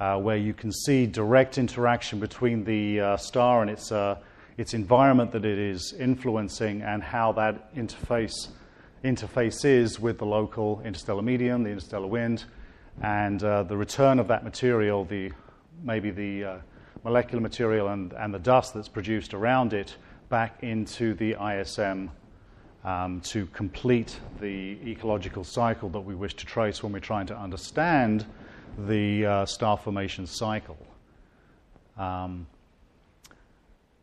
uh, 0.00 0.18
where 0.18 0.36
you 0.36 0.54
can 0.54 0.72
see 0.72 1.06
direct 1.06 1.58
interaction 1.58 2.18
between 2.18 2.64
the 2.64 3.00
uh, 3.00 3.16
star 3.16 3.60
and 3.60 3.70
its, 3.70 3.92
uh, 3.92 4.16
its 4.56 4.74
environment 4.74 5.30
that 5.30 5.44
it 5.44 5.58
is 5.58 5.92
influencing 5.98 6.82
and 6.82 7.02
how 7.02 7.30
that 7.32 7.74
interface, 7.76 8.48
interface 9.04 9.64
is 9.64 10.00
with 10.00 10.18
the 10.18 10.26
local 10.26 10.80
interstellar 10.84 11.22
medium, 11.22 11.62
the 11.62 11.70
interstellar 11.70 12.06
wind, 12.06 12.44
and 13.02 13.44
uh, 13.44 13.62
the 13.62 13.76
return 13.76 14.18
of 14.18 14.26
that 14.28 14.42
material, 14.42 15.04
the, 15.04 15.30
maybe 15.84 16.10
the 16.10 16.60
molecular 17.04 17.40
material 17.40 17.88
and, 17.88 18.12
and 18.14 18.32
the 18.32 18.38
dust 18.38 18.74
that's 18.74 18.88
produced 18.88 19.34
around 19.34 19.72
it, 19.72 19.94
back 20.30 20.62
into 20.62 21.12
the 21.14 21.36
ISM 21.42 22.10
um, 22.84 23.20
to 23.20 23.46
complete 23.46 24.18
the 24.40 24.78
ecological 24.86 25.44
cycle 25.44 25.88
that 25.90 26.00
we 26.00 26.14
wish 26.14 26.34
to 26.34 26.46
trace 26.46 26.82
when 26.82 26.92
we're 26.92 27.00
trying 27.00 27.26
to 27.26 27.36
understand 27.36 28.24
the 28.78 29.26
uh, 29.26 29.46
star 29.46 29.76
formation 29.76 30.26
cycle. 30.26 30.78
Um, 31.96 32.46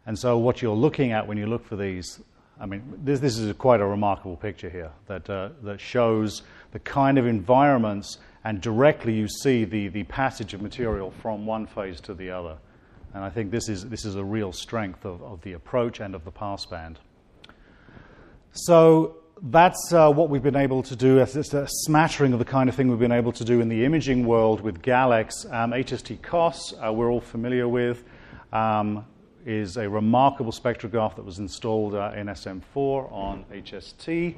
and 0.05 0.17
so, 0.17 0.37
what 0.37 0.61
you're 0.61 0.75
looking 0.75 1.11
at 1.11 1.27
when 1.27 1.37
you 1.37 1.47
look 1.47 1.65
for 1.65 1.75
these, 1.75 2.21
I 2.59 2.65
mean, 2.65 2.81
this, 3.03 3.19
this 3.19 3.37
is 3.37 3.53
quite 3.57 3.81
a 3.81 3.85
remarkable 3.85 4.37
picture 4.37 4.69
here 4.69 4.91
that, 5.07 5.29
uh, 5.29 5.49
that 5.63 5.81
shows 5.81 6.43
the 6.71 6.79
kind 6.79 7.17
of 7.17 7.27
environments, 7.27 8.17
and 8.43 8.61
directly 8.61 9.13
you 9.13 9.27
see 9.27 9.65
the, 9.65 9.89
the 9.89 10.03
passage 10.03 10.53
of 10.53 10.61
material 10.61 11.11
from 11.21 11.45
one 11.45 11.65
phase 11.67 11.99
to 12.01 12.13
the 12.13 12.31
other. 12.31 12.57
And 13.13 13.23
I 13.23 13.29
think 13.29 13.51
this 13.51 13.67
is, 13.67 13.87
this 13.89 14.05
is 14.05 14.15
a 14.15 14.23
real 14.23 14.51
strength 14.51 15.03
of, 15.05 15.21
of 15.23 15.41
the 15.41 15.53
approach 15.53 15.99
and 15.99 16.13
of 16.13 16.23
the 16.23 16.31
passband. 16.31 16.97
So 18.51 19.17
that's 19.41 19.93
uh, 19.93 20.11
what 20.11 20.29
we've 20.29 20.43
been 20.43 20.55
able 20.55 20.81
to 20.83 20.95
do. 20.95 21.19
It's 21.19 21.53
a 21.53 21.67
smattering 21.67 22.33
of 22.33 22.39
the 22.39 22.45
kind 22.45 22.69
of 22.69 22.75
thing 22.75 22.89
we've 22.89 22.99
been 22.99 23.11
able 23.11 23.31
to 23.33 23.45
do 23.45 23.61
in 23.61 23.69
the 23.69 23.85
imaging 23.85 24.25
world 24.25 24.61
with 24.61 24.81
GALEX. 24.81 25.45
Um, 25.51 25.71
HST 25.71 26.21
COS, 26.21 26.73
uh, 26.83 26.91
we're 26.91 27.11
all 27.11 27.21
familiar 27.21 27.67
with, 27.67 28.03
um, 28.51 29.05
is 29.45 29.77
a 29.77 29.87
remarkable 29.87 30.51
spectrograph 30.51 31.15
that 31.15 31.25
was 31.25 31.37
installed 31.39 31.93
uh, 31.93 32.13
in 32.15 32.27
SM4 32.27 33.11
on 33.11 33.45
HST. 33.53 34.35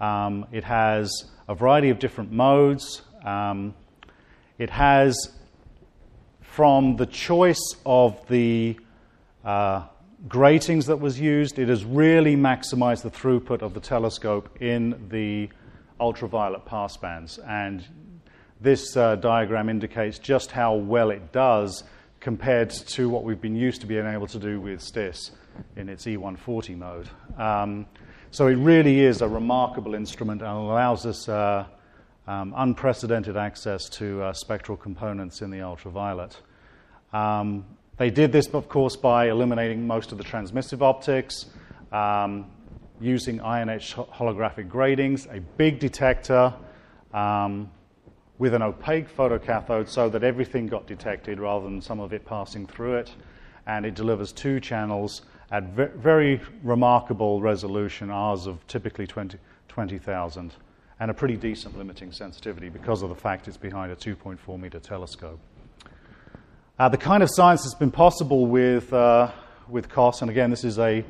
Um, 0.00 0.46
it 0.52 0.64
has 0.64 1.10
a 1.48 1.54
variety 1.54 1.88
of 1.88 1.98
different 1.98 2.30
modes. 2.30 3.02
Um, 3.24 3.74
it 4.58 4.70
has, 4.70 5.16
from 6.42 6.96
the 6.96 7.06
choice 7.06 7.74
of 7.86 8.28
the 8.28 8.78
uh, 9.44 9.86
gratings 10.28 10.86
that 10.86 10.96
was 10.96 11.20
used, 11.20 11.58
it 11.58 11.68
has 11.68 11.84
really 11.84 12.36
maximized 12.36 13.02
the 13.02 13.10
throughput 13.10 13.62
of 13.62 13.74
the 13.74 13.80
telescope 13.80 14.48
in 14.60 15.08
the 15.08 15.48
ultraviolet 16.00 16.64
passbands. 16.64 17.38
And 17.38 17.84
this 18.60 18.96
uh, 18.96 19.16
diagram 19.16 19.68
indicates 19.68 20.18
just 20.18 20.50
how 20.50 20.74
well 20.74 21.10
it 21.10 21.32
does 21.32 21.84
compared 22.20 22.70
to 22.70 23.08
what 23.08 23.22
we've 23.22 23.40
been 23.40 23.56
used 23.56 23.82
to 23.82 23.86
being 23.86 24.06
able 24.06 24.26
to 24.26 24.38
do 24.38 24.60
with 24.60 24.80
STIS 24.80 25.32
in 25.76 25.88
its 25.88 26.06
E140 26.06 26.76
mode. 26.78 27.08
Um, 27.38 27.86
so 28.30 28.46
it 28.46 28.56
really 28.56 29.00
is 29.00 29.20
a 29.20 29.28
remarkable 29.28 29.94
instrument 29.94 30.40
and 30.40 30.50
allows 30.50 31.04
us 31.06 31.28
uh, 31.28 31.66
um, 32.26 32.54
unprecedented 32.56 33.36
access 33.36 33.88
to 33.90 34.22
uh, 34.22 34.32
spectral 34.32 34.76
components 34.76 35.42
in 35.42 35.50
the 35.50 35.60
ultraviolet. 35.60 36.40
Um, 37.12 37.66
they 37.96 38.10
did 38.10 38.32
this, 38.32 38.48
of 38.48 38.68
course, 38.68 38.96
by 38.96 39.28
eliminating 39.28 39.86
most 39.86 40.10
of 40.12 40.18
the 40.18 40.24
transmissive 40.24 40.82
optics, 40.82 41.46
um, 41.92 42.46
using 43.00 43.40
etched 43.40 43.96
holographic 43.96 44.68
gratings, 44.68 45.26
a 45.26 45.40
big 45.40 45.78
detector 45.78 46.52
um, 47.12 47.70
with 48.38 48.54
an 48.54 48.62
opaque 48.62 49.14
photocathode 49.14 49.88
so 49.88 50.08
that 50.08 50.24
everything 50.24 50.66
got 50.66 50.86
detected 50.86 51.38
rather 51.38 51.64
than 51.64 51.80
some 51.80 52.00
of 52.00 52.12
it 52.12 52.24
passing 52.24 52.66
through 52.66 52.96
it. 52.96 53.12
And 53.66 53.86
it 53.86 53.94
delivers 53.94 54.32
two 54.32 54.60
channels 54.60 55.22
at 55.50 55.64
ve- 55.64 55.86
very 55.96 56.40
remarkable 56.62 57.40
resolution, 57.40 58.10
ours 58.10 58.46
of 58.46 58.66
typically 58.66 59.06
20,000, 59.06 59.38
20, 59.68 60.00
and 61.00 61.10
a 61.10 61.14
pretty 61.14 61.36
decent 61.36 61.78
limiting 61.78 62.10
sensitivity 62.10 62.68
because 62.68 63.02
of 63.02 63.08
the 63.08 63.14
fact 63.14 63.46
it's 63.46 63.56
behind 63.56 63.92
a 63.92 63.96
2.4 63.96 64.60
meter 64.60 64.80
telescope. 64.80 65.38
Uh, 66.76 66.88
the 66.88 66.98
kind 66.98 67.22
of 67.22 67.30
science 67.30 67.62
that's 67.62 67.76
been 67.76 67.92
possible 67.92 68.46
with, 68.46 68.92
uh, 68.92 69.30
with 69.68 69.88
COS, 69.88 70.22
and 70.22 70.30
again, 70.30 70.50
this 70.50 70.64
is 70.64 70.76
a, 70.80 71.04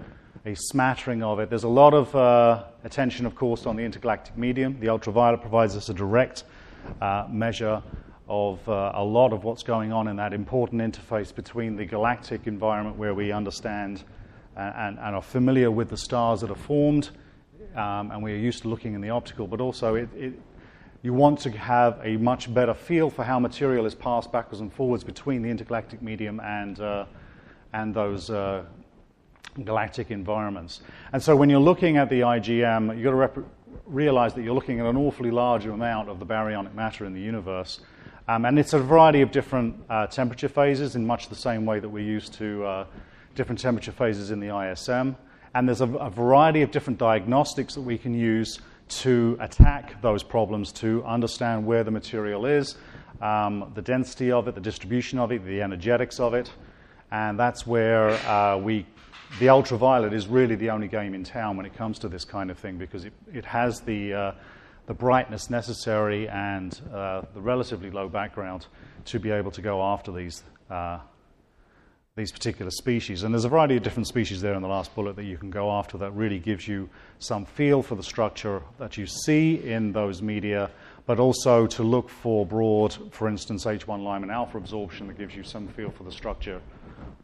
a 0.44 0.54
smattering 0.54 1.22
of 1.22 1.40
it. 1.40 1.48
There's 1.48 1.64
a 1.64 1.68
lot 1.68 1.94
of 1.94 2.14
uh, 2.14 2.64
attention, 2.84 3.24
of 3.24 3.34
course, 3.34 3.64
on 3.64 3.74
the 3.74 3.82
intergalactic 3.82 4.36
medium. 4.36 4.78
The 4.78 4.90
ultraviolet 4.90 5.40
provides 5.40 5.74
us 5.74 5.88
a 5.88 5.94
direct 5.94 6.44
uh, 7.00 7.28
measure 7.30 7.82
of 8.28 8.68
uh, 8.68 8.92
a 8.94 9.02
lot 9.02 9.32
of 9.32 9.44
what's 9.44 9.62
going 9.62 9.90
on 9.90 10.06
in 10.06 10.16
that 10.16 10.34
important 10.34 10.82
interface 10.82 11.34
between 11.34 11.76
the 11.76 11.86
galactic 11.86 12.46
environment 12.46 12.98
where 12.98 13.14
we 13.14 13.32
understand 13.32 14.04
and, 14.56 14.98
and 14.98 15.16
are 15.16 15.22
familiar 15.22 15.70
with 15.70 15.88
the 15.88 15.96
stars 15.96 16.42
that 16.42 16.50
are 16.50 16.56
formed, 16.56 17.08
um, 17.74 18.10
and 18.10 18.22
we 18.22 18.34
are 18.34 18.36
used 18.36 18.60
to 18.60 18.68
looking 18.68 18.92
in 18.92 19.00
the 19.00 19.08
optical, 19.08 19.46
but 19.46 19.62
also 19.62 19.94
it, 19.94 20.10
it 20.14 20.34
you 21.04 21.12
want 21.12 21.38
to 21.38 21.50
have 21.50 22.00
a 22.02 22.16
much 22.16 22.52
better 22.52 22.72
feel 22.72 23.10
for 23.10 23.24
how 23.24 23.38
material 23.38 23.84
is 23.84 23.94
passed 23.94 24.32
backwards 24.32 24.60
and 24.60 24.72
forwards 24.72 25.04
between 25.04 25.42
the 25.42 25.50
intergalactic 25.50 26.00
medium 26.00 26.40
and, 26.40 26.80
uh, 26.80 27.04
and 27.74 27.94
those 27.94 28.30
uh, 28.30 28.64
galactic 29.64 30.10
environments. 30.10 30.80
And 31.12 31.22
so 31.22 31.36
when 31.36 31.50
you're 31.50 31.60
looking 31.60 31.98
at 31.98 32.08
the 32.08 32.20
IGM, 32.20 32.94
you've 32.94 33.04
got 33.04 33.10
to 33.10 33.16
rep- 33.16 33.38
realize 33.84 34.32
that 34.32 34.44
you're 34.44 34.54
looking 34.54 34.80
at 34.80 34.86
an 34.86 34.96
awfully 34.96 35.30
large 35.30 35.66
amount 35.66 36.08
of 36.08 36.18
the 36.18 36.24
baryonic 36.24 36.74
matter 36.74 37.04
in 37.04 37.12
the 37.12 37.20
universe. 37.20 37.80
Um, 38.26 38.46
and 38.46 38.58
it's 38.58 38.72
a 38.72 38.78
variety 38.78 39.20
of 39.20 39.30
different 39.30 39.76
uh, 39.90 40.06
temperature 40.06 40.48
phases 40.48 40.96
in 40.96 41.06
much 41.06 41.28
the 41.28 41.34
same 41.34 41.66
way 41.66 41.80
that 41.80 41.88
we're 41.88 42.02
used 42.02 42.32
to 42.34 42.64
uh, 42.64 42.86
different 43.34 43.60
temperature 43.60 43.92
phases 43.92 44.30
in 44.30 44.40
the 44.40 44.58
ISM. 44.58 45.16
And 45.54 45.68
there's 45.68 45.82
a, 45.82 45.88
a 45.96 46.08
variety 46.08 46.62
of 46.62 46.70
different 46.70 46.98
diagnostics 46.98 47.74
that 47.74 47.82
we 47.82 47.98
can 47.98 48.14
use 48.14 48.60
to 48.88 49.36
attack 49.40 50.00
those 50.02 50.22
problems, 50.22 50.72
to 50.72 51.02
understand 51.04 51.64
where 51.66 51.84
the 51.84 51.90
material 51.90 52.46
is, 52.46 52.76
um, 53.20 53.72
the 53.74 53.82
density 53.82 54.30
of 54.30 54.48
it, 54.48 54.54
the 54.54 54.60
distribution 54.60 55.18
of 55.18 55.32
it, 55.32 55.44
the 55.44 55.62
energetics 55.62 56.20
of 56.20 56.34
it. 56.34 56.50
And 57.10 57.38
that's 57.38 57.66
where 57.66 58.10
uh, 58.28 58.58
we, 58.58 58.86
the 59.38 59.48
ultraviolet 59.48 60.12
is 60.12 60.26
really 60.26 60.54
the 60.54 60.70
only 60.70 60.88
game 60.88 61.14
in 61.14 61.24
town 61.24 61.56
when 61.56 61.66
it 61.66 61.74
comes 61.74 61.98
to 62.00 62.08
this 62.08 62.24
kind 62.24 62.50
of 62.50 62.58
thing 62.58 62.76
because 62.76 63.04
it, 63.04 63.12
it 63.32 63.44
has 63.44 63.80
the, 63.80 64.12
uh, 64.12 64.32
the 64.86 64.94
brightness 64.94 65.48
necessary 65.48 66.28
and 66.28 66.80
uh, 66.92 67.22
the 67.34 67.40
relatively 67.40 67.90
low 67.90 68.08
background 68.08 68.66
to 69.06 69.18
be 69.18 69.30
able 69.30 69.50
to 69.50 69.62
go 69.62 69.82
after 69.82 70.12
these 70.12 70.42
uh, 70.70 70.98
these 72.16 72.30
particular 72.30 72.70
species. 72.70 73.24
And 73.24 73.34
there's 73.34 73.44
a 73.44 73.48
variety 73.48 73.76
of 73.76 73.82
different 73.82 74.06
species 74.06 74.40
there 74.40 74.54
in 74.54 74.62
the 74.62 74.68
last 74.68 74.94
bullet 74.94 75.16
that 75.16 75.24
you 75.24 75.36
can 75.36 75.50
go 75.50 75.72
after 75.72 75.98
that 75.98 76.12
really 76.12 76.38
gives 76.38 76.68
you 76.68 76.88
some 77.18 77.44
feel 77.44 77.82
for 77.82 77.96
the 77.96 78.04
structure 78.04 78.62
that 78.78 78.96
you 78.96 79.04
see 79.04 79.56
in 79.68 79.90
those 79.90 80.22
media, 80.22 80.70
but 81.06 81.18
also 81.18 81.66
to 81.66 81.82
look 81.82 82.08
for 82.08 82.46
broad, 82.46 82.96
for 83.12 83.28
instance, 83.28 83.64
H1 83.64 84.04
Lyman 84.04 84.30
alpha 84.30 84.58
absorption 84.58 85.08
that 85.08 85.18
gives 85.18 85.34
you 85.34 85.42
some 85.42 85.66
feel 85.66 85.90
for 85.90 86.04
the 86.04 86.12
structure 86.12 86.60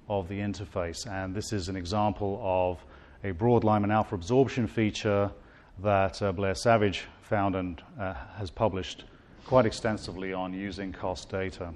of 0.08 0.26
the 0.28 0.40
interface. 0.40 1.06
And 1.08 1.36
this 1.36 1.52
is 1.52 1.68
an 1.68 1.76
example 1.76 2.40
of 2.42 2.84
a 3.22 3.30
broad 3.30 3.62
Lyman 3.62 3.92
alpha 3.92 4.16
absorption 4.16 4.66
feature 4.66 5.30
that 5.84 6.20
uh, 6.20 6.32
Blair 6.32 6.56
Savage 6.56 7.04
found 7.22 7.54
and 7.54 7.80
uh, 7.96 8.14
has 8.38 8.50
published 8.50 9.04
quite 9.46 9.66
extensively 9.66 10.32
on 10.32 10.52
using 10.52 10.92
COS 10.92 11.24
data. 11.26 11.72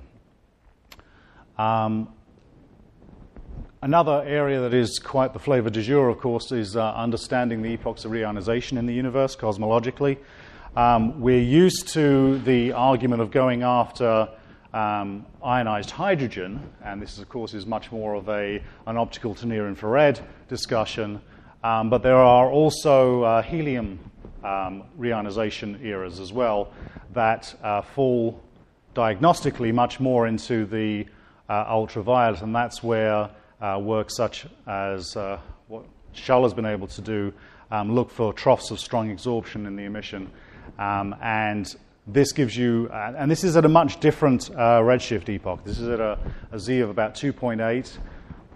Um, 1.57 2.09
Another 3.85 4.25
area 4.27 4.63
that 4.63 4.73
is 4.73 4.99
quite 4.99 5.35
the 5.35 5.39
flavor 5.39 5.69
du 5.69 5.83
jour, 5.83 6.09
of 6.09 6.19
course, 6.19 6.53
is 6.53 6.75
uh, 6.75 6.95
understanding 6.95 7.61
the 7.61 7.69
epochs 7.69 8.07
of 8.07 8.13
reionization 8.13 8.79
in 8.79 8.87
the 8.87 8.95
universe 8.95 9.37
cosmologically. 9.37 10.17
Um, 10.75 11.21
we're 11.21 11.43
used 11.43 11.89
to 11.89 12.39
the 12.39 12.73
argument 12.73 13.21
of 13.21 13.31
going 13.31 13.63
after 13.63 14.31
um, 14.73 15.27
ionized 15.45 15.91
hydrogen, 15.91 16.67
and 16.83 17.03
this, 17.03 17.19
of 17.19 17.29
course, 17.29 17.53
is 17.53 17.67
much 17.67 17.93
more 17.93 18.15
of 18.15 18.27
a, 18.31 18.63
an 18.87 18.97
optical 18.97 19.35
to 19.35 19.47
near 19.47 19.69
infrared 19.69 20.19
discussion. 20.49 21.21
Um, 21.63 21.91
but 21.91 22.03
there 22.03 22.17
are 22.17 22.51
also 22.51 23.23
uh, 23.23 23.43
helium 23.43 23.99
um, 24.43 24.85
reionization 24.99 25.85
eras 25.85 26.21
as 26.21 26.33
well 26.33 26.73
that 27.13 27.55
uh, 27.63 27.83
fall 27.83 28.43
diagnostically 28.95 29.75
much 29.75 30.01
more 30.01 30.27
into 30.27 30.65
the 30.65 31.07
uh, 31.51 31.67
ultraviolet, 31.69 32.41
and 32.41 32.57
that's 32.57 32.83
where 32.83 33.29
work 33.61 34.11
such 34.11 34.47
as 34.67 35.17
uh, 35.17 35.39
what 35.69 35.85
Shull 36.13 36.43
has 36.43 36.55
been 36.55 36.67
able 36.67 36.87
to 36.89 37.01
do, 37.01 37.33
um, 37.71 37.95
look 37.95 38.11
for 38.11 38.33
troughs 38.33 38.71
of 38.71 38.79
strong 38.79 39.11
absorption 39.11 39.67
in 39.67 39.77
the 39.77 39.85
emission 39.85 40.31
Um, 40.79 41.15
and 41.21 41.75
this 42.07 42.33
gives 42.33 42.57
you, 42.57 42.89
uh, 42.93 43.15
and 43.17 43.31
this 43.31 43.45
is 43.45 43.57
at 43.57 43.65
a 43.65 43.69
much 43.69 44.01
different 44.01 44.51
uh, 44.51 44.81
redshift 44.81 45.29
epoch. 45.29 45.65
This 45.65 45.79
is 45.79 45.89
at 45.89 46.01
a, 46.01 46.19
a 46.53 46.59
Z 46.59 46.81
of 46.81 46.91
about 46.91 47.15
2.8, 47.15 47.99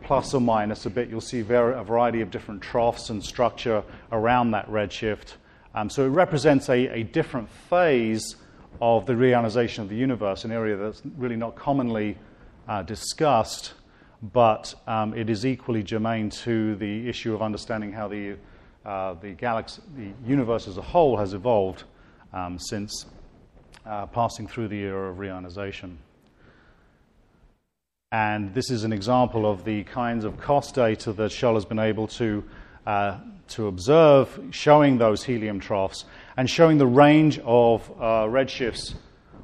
plus 0.02 0.34
or 0.34 0.40
minus 0.40 0.86
a 0.86 0.90
bit. 0.90 1.08
You'll 1.08 1.20
see 1.20 1.42
ver- 1.42 1.72
a 1.72 1.84
variety 1.84 2.20
of 2.20 2.30
different 2.30 2.62
troughs 2.62 3.10
and 3.10 3.24
structure 3.24 3.82
around 4.12 4.50
that 4.52 4.68
redshift. 4.68 5.34
Um, 5.74 5.88
so 5.88 6.04
it 6.04 6.08
represents 6.08 6.68
a, 6.68 6.88
a, 6.88 7.02
different 7.04 7.48
phase 7.48 8.36
of 8.80 9.06
the 9.06 9.12
reionization 9.12 9.80
of 9.80 9.88
the 9.88 9.96
universe, 9.96 10.44
an 10.44 10.50
area 10.50 10.76
that's 10.76 11.02
really 11.16 11.36
not 11.36 11.56
commonly 11.56 12.18
uh, 12.66 12.82
discussed, 12.82 13.74
but 14.22 14.74
um, 14.86 15.14
it 15.14 15.30
is 15.30 15.46
equally 15.46 15.82
germane 15.82 16.30
to 16.30 16.74
the 16.76 17.08
issue 17.08 17.34
of 17.34 17.42
understanding 17.42 17.92
how 17.92 18.08
the, 18.08 18.36
uh, 18.84 19.14
the 19.14 19.30
galaxy, 19.30 19.82
the 19.96 20.12
universe 20.26 20.66
as 20.66 20.76
a 20.76 20.82
whole 20.82 21.16
has 21.16 21.34
evolved 21.34 21.84
um, 22.32 22.58
since 22.58 23.06
uh, 23.86 24.06
passing 24.06 24.46
through 24.46 24.68
the 24.68 24.80
era 24.80 25.10
of 25.10 25.18
reionization. 25.18 25.96
And 28.10 28.54
this 28.54 28.70
is 28.70 28.84
an 28.84 28.92
example 28.92 29.50
of 29.50 29.64
the 29.64 29.84
kinds 29.84 30.24
of 30.24 30.38
COS 30.38 30.72
data 30.72 31.12
that 31.12 31.30
Shull 31.30 31.54
has 31.54 31.66
been 31.66 31.78
able 31.78 32.08
to, 32.08 32.42
uh, 32.86 33.18
to 33.48 33.66
observe, 33.66 34.40
showing 34.50 34.96
those 34.96 35.22
helium 35.24 35.60
troughs 35.60 36.06
and 36.36 36.48
showing 36.48 36.78
the 36.78 36.86
range 36.86 37.38
of 37.40 37.90
uh, 37.98 38.24
redshifts 38.24 38.94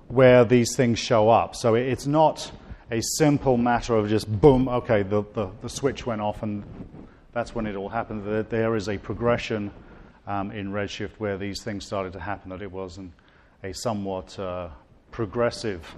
where 0.08 0.44
these 0.44 0.74
things 0.76 0.98
show 0.98 1.28
up. 1.28 1.54
So 1.54 1.74
it's 1.74 2.06
not 2.06 2.50
a 2.90 3.00
simple 3.00 3.56
matter 3.56 3.94
of 3.94 4.08
just 4.08 4.30
boom, 4.40 4.68
okay, 4.68 5.02
the, 5.02 5.24
the, 5.34 5.50
the 5.62 5.68
switch 5.68 6.06
went 6.06 6.20
off 6.20 6.42
and 6.42 6.64
that's 7.32 7.54
when 7.54 7.66
it 7.66 7.76
all 7.76 7.88
happened. 7.88 8.24
That 8.24 8.50
There 8.50 8.76
is 8.76 8.88
a 8.88 8.98
progression 8.98 9.70
um, 10.26 10.50
in 10.50 10.70
Redshift 10.70 11.12
where 11.18 11.36
these 11.36 11.62
things 11.62 11.84
started 11.84 12.12
to 12.14 12.20
happen, 12.20 12.50
that 12.50 12.62
it 12.62 12.70
wasn't 12.70 13.12
a 13.62 13.72
somewhat 13.72 14.38
uh, 14.38 14.68
progressive 15.10 15.94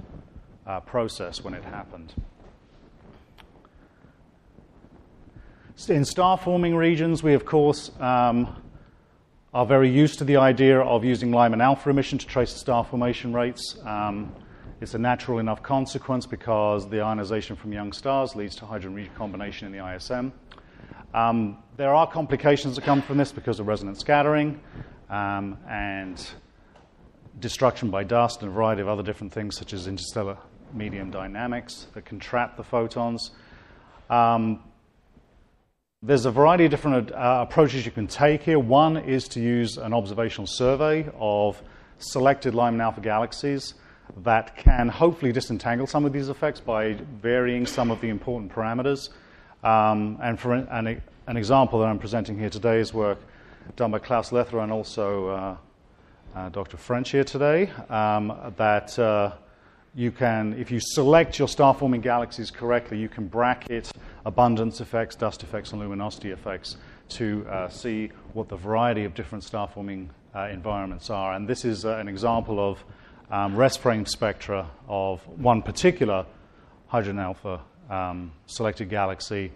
uh, 0.66 0.81
process 0.81 1.43
when 1.43 1.55
it 1.55 1.64
happened. 1.64 2.14
In 5.88 6.05
star 6.05 6.38
forming 6.38 6.75
regions, 6.75 7.23
we 7.23 7.35
of 7.35 7.45
course 7.45 7.90
um, 8.00 8.62
are 9.52 9.66
very 9.66 9.90
used 9.90 10.19
to 10.19 10.25
the 10.25 10.37
idea 10.37 10.81
of 10.81 11.05
using 11.05 11.33
Lyman 11.33 11.61
alpha 11.61 11.90
emission 11.90 12.19
to 12.19 12.26
trace 12.26 12.50
star 12.50 12.83
formation 12.83 13.35
rates. 13.35 13.76
Um, 13.85 14.35
it's 14.80 14.95
a 14.95 14.99
natural 14.99 15.38
enough 15.38 15.62
consequence 15.62 16.26
because 16.26 16.88
the 16.90 17.00
ionization 17.00 17.56
from 17.56 17.73
young 17.73 17.92
stars 17.92 18.37
leads 18.37 18.56
to 18.56 18.66
hydrogen 18.66 18.95
recombination 18.95 19.66
in 19.66 19.73
the 19.73 19.95
ISM. 19.95 20.33
Um, 21.14 21.56
there 21.78 21.95
are 21.95 22.06
complications 22.06 22.76
that 22.76 22.85
come 22.85 23.00
from 23.00 23.16
this 23.16 23.33
because 23.33 23.59
of 23.59 23.66
resonance 23.66 24.00
scattering 24.00 24.61
um, 25.09 25.56
and 25.66 26.23
destruction 27.40 27.90
by 27.90 28.04
dust 28.04 28.42
and 28.42 28.50
a 28.50 28.54
variety 28.54 28.83
of 28.83 28.88
other 28.88 29.02
different 29.02 29.33
things, 29.33 29.56
such 29.56 29.73
as 29.73 29.87
interstellar 29.87 30.37
medium 30.75 31.11
dynamics 31.11 31.87
that 31.95 32.04
can 32.04 32.18
trap 32.18 32.59
the 32.59 32.64
photons. 32.64 33.30
Um, 34.11 34.62
there's 36.02 36.26
a 36.26 36.30
variety 36.30 36.66
of 36.66 36.71
different 36.71 37.12
uh, 37.12 37.47
approaches 37.49 37.87
you 37.87 37.92
can 37.92 38.06
take 38.06 38.42
here. 38.42 38.59
One 38.59 38.99
is 38.99 39.26
to 39.28 39.40
use 39.40 39.78
an 39.78 39.95
observational 39.95 40.47
survey 40.47 41.09
of 41.18 41.62
selected 41.99 42.54
Lyman 42.54 42.83
alpha 42.83 43.00
galaxies 43.00 43.73
that 44.19 44.57
can 44.57 44.89
hopefully 44.89 45.33
disentangle 45.33 45.87
some 45.87 46.05
of 46.05 46.13
these 46.13 46.29
effects 46.29 46.61
by 46.61 46.95
varying 47.21 47.67
some 47.67 47.91
of 47.91 48.01
the 48.01 48.09
important 48.09 48.53
parameters. 48.53 49.11
Um, 49.63 50.19
and 50.23 50.39
for 50.39 50.55
an, 50.55 51.03
an, 51.27 51.37
example 51.37 51.81
that 51.81 51.87
I'm 51.87 51.99
presenting 51.99 52.39
here 52.39 52.51
today 52.51 52.79
is 52.79 52.95
work 52.95 53.19
done 53.75 53.91
by 53.91 53.99
Claus 53.99 54.31
Leitherer 54.31 54.63
and 54.63 54.71
also 54.71 55.29
uh, 55.29 55.57
uh, 56.35 56.49
Dr. 56.51 56.77
French 56.77 57.11
here 57.11 57.25
today, 57.25 57.71
um, 57.89 58.53
that 58.57 58.97
uh, 58.99 59.33
you 59.95 60.13
can, 60.13 60.55
if 60.59 60.71
you 60.71 60.79
select 60.79 61.39
your 61.39 61.49
star 61.49 61.73
forming 61.75 62.03
galaxies 62.03 62.51
correctly, 62.51 62.99
you 62.99 63.09
can 63.09 63.27
bracket 63.27 63.91
abundance 64.27 64.81
effects, 64.81 65.17
dust 65.17 65.43
effects, 65.43 65.73
and 65.73 65.81
luminosity 65.81 66.31
effects 66.31 66.77
to 67.09 67.47
uh, 67.49 67.69
see 67.69 68.11
what 68.35 68.49
the 68.49 68.57
variety 68.57 69.05
of 69.05 69.15
different 69.15 69.43
star 69.43 69.67
forming 69.67 70.11
uh, 70.35 70.49
environments 70.53 71.09
are. 71.09 71.35
And 71.35 71.49
this 71.49 71.65
is 71.65 71.87
uh, 71.87 71.97
an 71.97 72.09
example 72.09 72.61
of 72.61 72.85
um, 73.31 73.57
rest 73.57 73.81
frame 73.81 74.07
spectra 74.07 74.71
of 74.89 75.27
one 75.29 75.62
particular 75.62 76.27
hydrogen 76.87 77.19
alpha 77.19 77.61
um, 77.91 78.33
selected 78.47 78.89
galaxy 78.89 79.53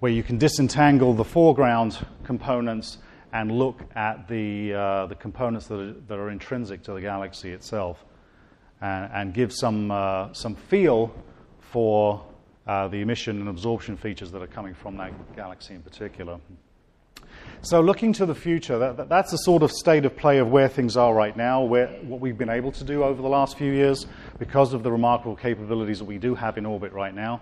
where 0.00 0.12
you 0.12 0.22
can 0.22 0.38
disentangle 0.38 1.14
the 1.14 1.24
foreground 1.24 2.04
components 2.24 2.98
and 3.32 3.50
look 3.50 3.80
at 3.96 4.28
the, 4.28 4.72
uh, 4.72 5.06
the 5.06 5.14
components 5.14 5.66
that 5.66 5.80
are, 5.80 5.92
that 5.92 6.18
are 6.18 6.30
intrinsic 6.30 6.82
to 6.82 6.92
the 6.92 7.00
galaxy 7.00 7.50
itself 7.50 8.04
and, 8.80 9.10
and 9.12 9.34
give 9.34 9.52
some, 9.52 9.90
uh, 9.90 10.32
some 10.32 10.54
feel 10.54 11.14
for 11.60 12.24
uh, 12.66 12.88
the 12.88 13.00
emission 13.00 13.40
and 13.40 13.48
absorption 13.48 13.96
features 13.96 14.30
that 14.30 14.42
are 14.42 14.46
coming 14.46 14.74
from 14.74 14.96
that 14.96 15.12
galaxy 15.36 15.74
in 15.74 15.82
particular. 15.82 16.38
So, 17.62 17.80
looking 17.80 18.12
to 18.14 18.26
the 18.26 18.34
future, 18.34 18.78
that, 18.78 19.08
that's 19.08 19.30
the 19.30 19.38
sort 19.38 19.62
of 19.62 19.72
state 19.72 20.04
of 20.04 20.16
play 20.16 20.38
of 20.38 20.50
where 20.50 20.68
things 20.68 20.96
are 20.96 21.14
right 21.14 21.36
now, 21.36 21.62
where, 21.62 21.88
what 22.02 22.20
we've 22.20 22.36
been 22.36 22.50
able 22.50 22.72
to 22.72 22.84
do 22.84 23.02
over 23.02 23.22
the 23.22 23.28
last 23.28 23.56
few 23.56 23.72
years 23.72 24.06
because 24.38 24.74
of 24.74 24.82
the 24.82 24.92
remarkable 24.92 25.36
capabilities 25.36 25.98
that 25.98 26.04
we 26.04 26.18
do 26.18 26.34
have 26.34 26.58
in 26.58 26.66
orbit 26.66 26.92
right 26.92 27.14
now. 27.14 27.40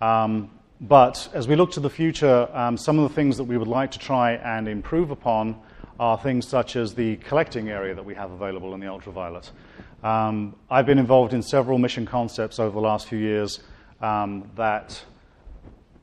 Um, 0.00 0.50
but 0.80 1.28
as 1.32 1.46
we 1.46 1.54
look 1.54 1.70
to 1.72 1.80
the 1.80 1.90
future, 1.90 2.48
um, 2.52 2.76
some 2.76 2.98
of 2.98 3.08
the 3.08 3.14
things 3.14 3.36
that 3.36 3.44
we 3.44 3.56
would 3.56 3.68
like 3.68 3.92
to 3.92 3.98
try 3.98 4.32
and 4.32 4.66
improve 4.66 5.10
upon 5.10 5.60
are 6.00 6.18
things 6.18 6.48
such 6.48 6.74
as 6.74 6.94
the 6.94 7.16
collecting 7.18 7.68
area 7.68 7.94
that 7.94 8.04
we 8.04 8.14
have 8.14 8.32
available 8.32 8.74
in 8.74 8.80
the 8.80 8.88
ultraviolet. 8.88 9.50
Um, 10.02 10.56
I've 10.68 10.86
been 10.86 10.98
involved 10.98 11.32
in 11.32 11.42
several 11.42 11.78
mission 11.78 12.06
concepts 12.06 12.58
over 12.58 12.74
the 12.74 12.80
last 12.80 13.06
few 13.06 13.18
years 13.18 13.60
um, 14.00 14.50
that 14.56 15.04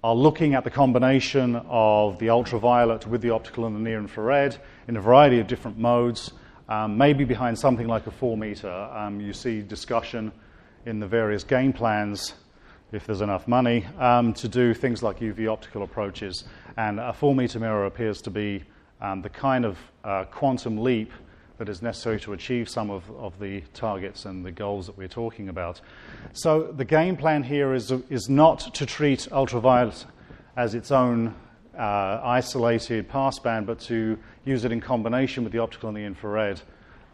are 0.03 0.15
looking 0.15 0.53
at 0.53 0.63
the 0.63 0.69
combination 0.69 1.57
of 1.67 2.17
the 2.19 2.29
ultraviolet 2.29 3.05
with 3.05 3.21
the 3.21 3.29
optical 3.29 3.65
and 3.65 3.75
the 3.75 3.79
near 3.79 3.99
infrared 3.99 4.57
in 4.87 4.95
a 4.95 5.01
variety 5.01 5.39
of 5.39 5.47
different 5.47 5.77
modes, 5.77 6.31
um, 6.69 6.97
maybe 6.97 7.25
behind 7.25 7.57
something 7.57 7.87
like 7.87 8.07
a 8.07 8.11
four 8.11 8.37
meter. 8.37 8.71
Um, 8.71 9.19
you 9.19 9.33
see 9.33 9.61
discussion 9.61 10.31
in 10.85 10.99
the 10.99 11.07
various 11.07 11.43
game 11.43 11.73
plans 11.73 12.33
if 12.91 13.05
there's 13.05 13.21
enough 13.21 13.47
money, 13.47 13.85
um, 13.99 14.33
to 14.33 14.47
do 14.47 14.73
things 14.73 15.03
like 15.03 15.19
UV 15.19 15.47
optical 15.51 15.83
approaches. 15.83 16.45
And 16.77 16.99
a 16.99 17.13
four 17.13 17.35
meter 17.35 17.59
mirror 17.59 17.85
appears 17.85 18.21
to 18.23 18.31
be 18.31 18.63
um, 19.01 19.21
the 19.21 19.29
kind 19.29 19.65
of 19.65 19.77
uh, 20.03 20.25
quantum 20.25 20.77
leap 20.77 21.11
that 21.59 21.69
is 21.69 21.81
necessary 21.81 22.19
to 22.21 22.33
achieve 22.33 22.69
some 22.69 22.89
of, 22.89 23.03
of 23.11 23.37
the 23.37 23.61
targets 23.73 24.25
and 24.25 24.45
the 24.45 24.51
goals 24.51 24.87
that 24.87 24.97
we're 24.97 25.09
talking 25.09 25.49
about. 25.49 25.81
So 26.33 26.71
the 26.71 26.85
game 26.85 27.17
plan 27.17 27.43
here 27.43 27.73
is, 27.73 27.91
is 28.09 28.29
not 28.29 28.73
to 28.73 28.85
treat 28.85 29.27
ultraviolet 29.31 30.05
as 30.55 30.73
its 30.73 30.89
own 30.89 31.35
uh, 31.77 32.21
isolated 32.23 33.09
passband, 33.09 33.65
but 33.65 33.79
to 33.81 34.17
use 34.45 34.63
it 34.63 34.71
in 34.71 34.79
combination 34.79 35.43
with 35.43 35.51
the 35.51 35.59
optical 35.59 35.89
and 35.89 35.97
the 35.97 36.03
infrared 36.03 36.61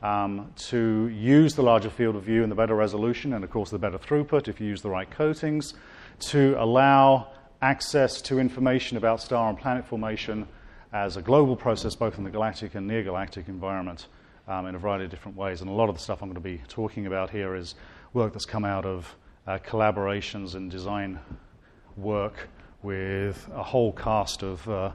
um, 0.03 0.51
to 0.55 1.07
use 1.07 1.55
the 1.55 1.63
larger 1.63 1.89
field 1.89 2.15
of 2.15 2.23
view 2.23 2.43
and 2.43 2.51
the 2.51 2.55
better 2.55 2.75
resolution, 2.75 3.33
and 3.33 3.43
of 3.43 3.49
course 3.49 3.71
the 3.71 3.79
better 3.79 3.97
throughput 3.97 4.47
if 4.47 4.61
you 4.61 4.67
use 4.67 4.83
the 4.83 4.89
right 4.89 5.09
coatings, 5.09 5.73
to 6.19 6.55
allow 6.59 7.31
access 7.63 8.21
to 8.21 8.39
information 8.39 8.95
about 8.95 9.19
star 9.19 9.49
and 9.49 9.57
planet 9.57 9.85
formation 9.87 10.47
as 10.93 11.17
a 11.17 11.21
global 11.21 11.55
process, 11.55 11.95
both 11.95 12.19
in 12.19 12.23
the 12.23 12.29
galactic 12.29 12.75
and 12.75 12.87
near 12.87 13.01
galactic 13.01 13.47
environment, 13.47 14.07
um, 14.47 14.67
in 14.67 14.75
a 14.75 14.79
variety 14.79 15.05
of 15.05 15.11
different 15.11 15.37
ways. 15.37 15.61
And 15.61 15.69
a 15.69 15.73
lot 15.73 15.89
of 15.89 15.95
the 15.95 16.01
stuff 16.01 16.21
I'm 16.21 16.29
going 16.29 16.35
to 16.35 16.41
be 16.41 16.61
talking 16.67 17.05
about 17.05 17.29
here 17.29 17.55
is 17.55 17.75
work 18.13 18.33
that's 18.33 18.45
come 18.45 18.65
out 18.65 18.85
of 18.85 19.15
uh, 19.47 19.59
collaborations 19.59 20.55
and 20.55 20.69
design 20.71 21.19
work 21.97 22.49
with 22.81 23.49
a 23.53 23.63
whole 23.63 23.91
cast 23.91 24.43
of 24.43 24.67
uh, 24.69 24.91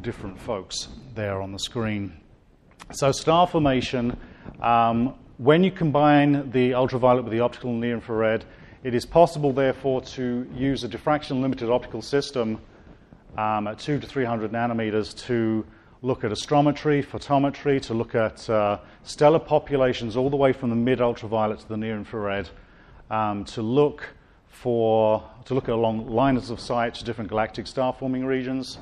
different 0.00 0.40
folks 0.40 0.88
there 1.14 1.40
on 1.40 1.52
the 1.52 1.58
screen. 1.58 2.20
So, 2.92 3.12
star 3.12 3.46
formation 3.46 4.16
um, 4.60 5.14
when 5.38 5.64
you 5.64 5.70
combine 5.70 6.50
the 6.50 6.74
ultraviolet 6.74 7.24
with 7.24 7.32
the 7.32 7.40
optical 7.40 7.70
and 7.70 7.80
near 7.80 7.94
infrared, 7.94 8.44
it 8.84 8.94
is 8.94 9.06
possible, 9.06 9.52
therefore, 9.52 10.00
to 10.02 10.48
use 10.54 10.84
a 10.84 10.88
diffraction 10.88 11.40
limited 11.40 11.70
optical 11.70 12.02
system 12.02 12.60
um, 13.36 13.66
at 13.66 13.78
2 13.78 13.98
to 14.00 14.06
300 14.06 14.52
nanometers 14.52 15.16
to 15.26 15.64
look 16.02 16.24
at 16.24 16.32
astrometry, 16.32 17.04
photometry, 17.04 17.80
to 17.80 17.94
look 17.94 18.14
at 18.14 18.48
uh, 18.50 18.78
stellar 19.04 19.38
populations 19.38 20.16
all 20.16 20.28
the 20.28 20.36
way 20.36 20.52
from 20.52 20.68
the 20.68 20.76
mid 20.76 21.00
ultraviolet 21.00 21.60
to 21.60 21.68
the 21.68 21.76
near 21.76 21.96
infrared, 21.96 22.48
um, 23.10 23.44
to 23.44 23.62
look 23.62 24.02
for 24.48 25.22
to 25.44 25.54
look 25.54 25.68
along 25.68 26.06
lines 26.08 26.50
of 26.50 26.60
sight 26.60 26.94
to 26.94 27.04
different 27.04 27.30
galactic 27.30 27.66
star 27.66 27.92
forming 27.92 28.24
regions, 28.24 28.78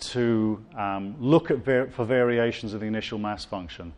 to 0.00 0.62
um, 0.76 1.16
look 1.20 1.50
at 1.50 1.64
for 1.92 2.04
variations 2.04 2.74
of 2.74 2.80
the 2.80 2.86
initial 2.86 3.18
mass 3.18 3.44
function 3.44 3.92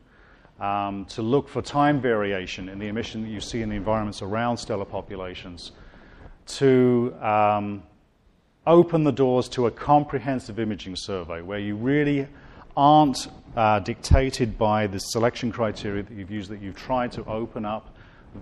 um, 0.60 1.06
to 1.06 1.22
look 1.22 1.48
for 1.48 1.62
time 1.62 2.00
variation 2.00 2.68
in 2.68 2.78
the 2.78 2.88
emission 2.88 3.22
that 3.22 3.28
you 3.28 3.40
see 3.40 3.62
in 3.62 3.70
the 3.70 3.76
environments 3.76 4.20
around 4.22 4.58
stellar 4.58 4.84
populations, 4.84 5.72
to 6.46 7.14
um, 7.20 7.82
open 8.66 9.04
the 9.04 9.12
doors 9.12 9.48
to 9.48 9.66
a 9.66 9.70
comprehensive 9.70 10.58
imaging 10.58 10.96
survey 10.96 11.40
where 11.40 11.58
you 11.58 11.74
really 11.74 12.28
aren't 12.80 13.28
uh, 13.56 13.78
dictated 13.80 14.56
by 14.56 14.86
the 14.86 14.98
selection 14.98 15.52
criteria 15.52 16.02
that 16.02 16.14
you've 16.14 16.30
used, 16.30 16.50
that 16.50 16.62
you've 16.62 16.76
tried 16.76 17.12
to 17.12 17.22
open 17.26 17.66
up 17.66 17.94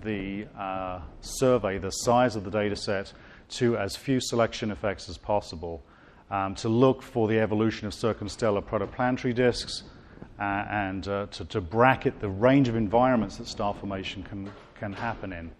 the 0.04 0.46
uh, 0.56 1.00
survey, 1.22 1.76
the 1.76 1.90
size 1.90 2.36
of 2.36 2.44
the 2.44 2.50
data 2.50 2.76
set, 2.76 3.12
to 3.48 3.76
as 3.76 3.96
few 3.96 4.20
selection 4.20 4.70
effects 4.70 5.08
as 5.08 5.18
possible, 5.18 5.82
um, 6.30 6.54
to 6.54 6.68
look 6.68 7.02
for 7.02 7.26
the 7.26 7.40
evolution 7.40 7.88
of 7.88 7.92
circumstellar 7.92 8.62
protoplanetary 8.62 9.34
disks, 9.34 9.82
uh, 10.38 10.42
and 10.70 11.08
uh, 11.08 11.26
to, 11.32 11.44
to, 11.46 11.60
bracket 11.60 12.20
the 12.20 12.28
range 12.28 12.68
of 12.68 12.76
environments 12.76 13.38
that 13.38 13.48
star 13.48 13.74
formation 13.74 14.22
can, 14.22 14.48
can 14.78 14.92
happen 14.92 15.32
in. 15.32 15.50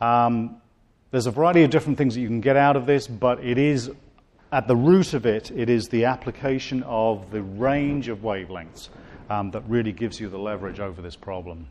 Um, 0.00 0.62
there's 1.10 1.26
a 1.26 1.32
variety 1.32 1.64
of 1.64 1.70
different 1.70 1.98
things 1.98 2.14
that 2.14 2.20
you 2.20 2.28
can 2.28 2.40
get 2.40 2.56
out 2.56 2.76
of 2.76 2.86
this, 2.86 3.08
but 3.08 3.42
it 3.44 3.58
is, 3.58 3.90
at 4.52 4.66
the 4.66 4.76
root 4.76 5.14
of 5.14 5.26
it, 5.26 5.50
it 5.52 5.68
is 5.68 5.88
the 5.88 6.04
application 6.06 6.82
of 6.82 7.30
the 7.30 7.42
range 7.42 8.08
of 8.08 8.18
wavelengths 8.18 8.88
um, 9.28 9.50
that 9.52 9.62
really 9.68 9.92
gives 9.92 10.18
you 10.18 10.28
the 10.28 10.38
leverage 10.38 10.80
over 10.80 11.00
this 11.00 11.16
problem. 11.16 11.68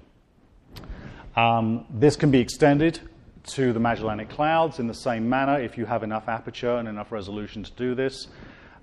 Um, 1.35 1.85
this 1.89 2.15
can 2.15 2.31
be 2.31 2.39
extended 2.39 2.99
to 3.47 3.73
the 3.73 3.79
Magellanic 3.79 4.29
Clouds 4.29 4.79
in 4.79 4.87
the 4.87 4.93
same 4.93 5.27
manner 5.27 5.59
if 5.59 5.77
you 5.77 5.85
have 5.85 6.03
enough 6.03 6.27
aperture 6.29 6.77
and 6.77 6.87
enough 6.87 7.11
resolution 7.11 7.63
to 7.63 7.71
do 7.73 7.95
this, 7.95 8.27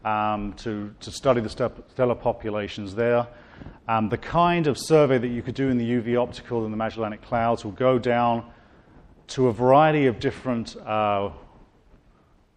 um, 0.05 0.53
to, 0.55 0.95
to 1.01 1.11
study 1.11 1.41
the 1.41 1.49
stellar 1.49 2.15
populations 2.15 2.95
there. 2.95 3.27
Um, 3.89 4.09
the 4.09 4.19
kind 4.19 4.67
of 4.67 4.77
survey 4.79 5.19
that 5.19 5.29
you 5.29 5.43
could 5.43 5.55
do 5.55 5.69
in 5.69 5.79
the 5.79 5.89
UV 5.89 6.21
optical 6.21 6.65
in 6.67 6.71
the 6.71 6.77
Magellanic 6.77 7.23
Clouds 7.23 7.65
will 7.65 7.73
go 7.73 7.99
down 7.99 8.45
to 9.29 9.49
a 9.49 9.53
variety 9.53 10.07
of 10.07 10.21
different 10.21 10.77
uh, 10.77 11.31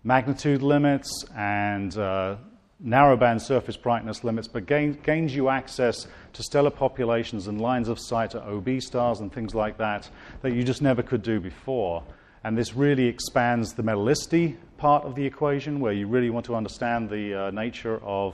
magnitude 0.09 0.63
limits 0.63 1.23
and 1.35 1.95
uh, 1.99 2.35
narrowband 2.83 3.39
surface 3.39 3.77
brightness 3.77 4.23
limits, 4.23 4.47
but 4.47 4.65
gain, 4.65 4.93
gains 5.03 5.35
you 5.35 5.49
access 5.49 6.07
to 6.33 6.41
stellar 6.41 6.71
populations 6.71 7.45
and 7.45 7.61
lines 7.61 7.87
of 7.87 7.99
sight 7.99 8.31
to 8.31 8.41
OB 8.41 8.81
stars 8.81 9.19
and 9.19 9.31
things 9.31 9.53
like 9.53 9.77
that 9.77 10.09
that 10.41 10.53
you 10.53 10.63
just 10.63 10.81
never 10.81 11.03
could 11.03 11.21
do 11.21 11.39
before. 11.39 12.03
And 12.43 12.57
this 12.57 12.73
really 12.73 13.05
expands 13.05 13.73
the 13.73 13.83
metallicity 13.83 14.57
part 14.77 15.05
of 15.05 15.13
the 15.13 15.23
equation, 15.23 15.79
where 15.79 15.93
you 15.93 16.07
really 16.07 16.31
want 16.31 16.47
to 16.47 16.55
understand 16.55 17.07
the 17.11 17.35
uh, 17.35 17.51
nature 17.51 17.99
of 18.03 18.33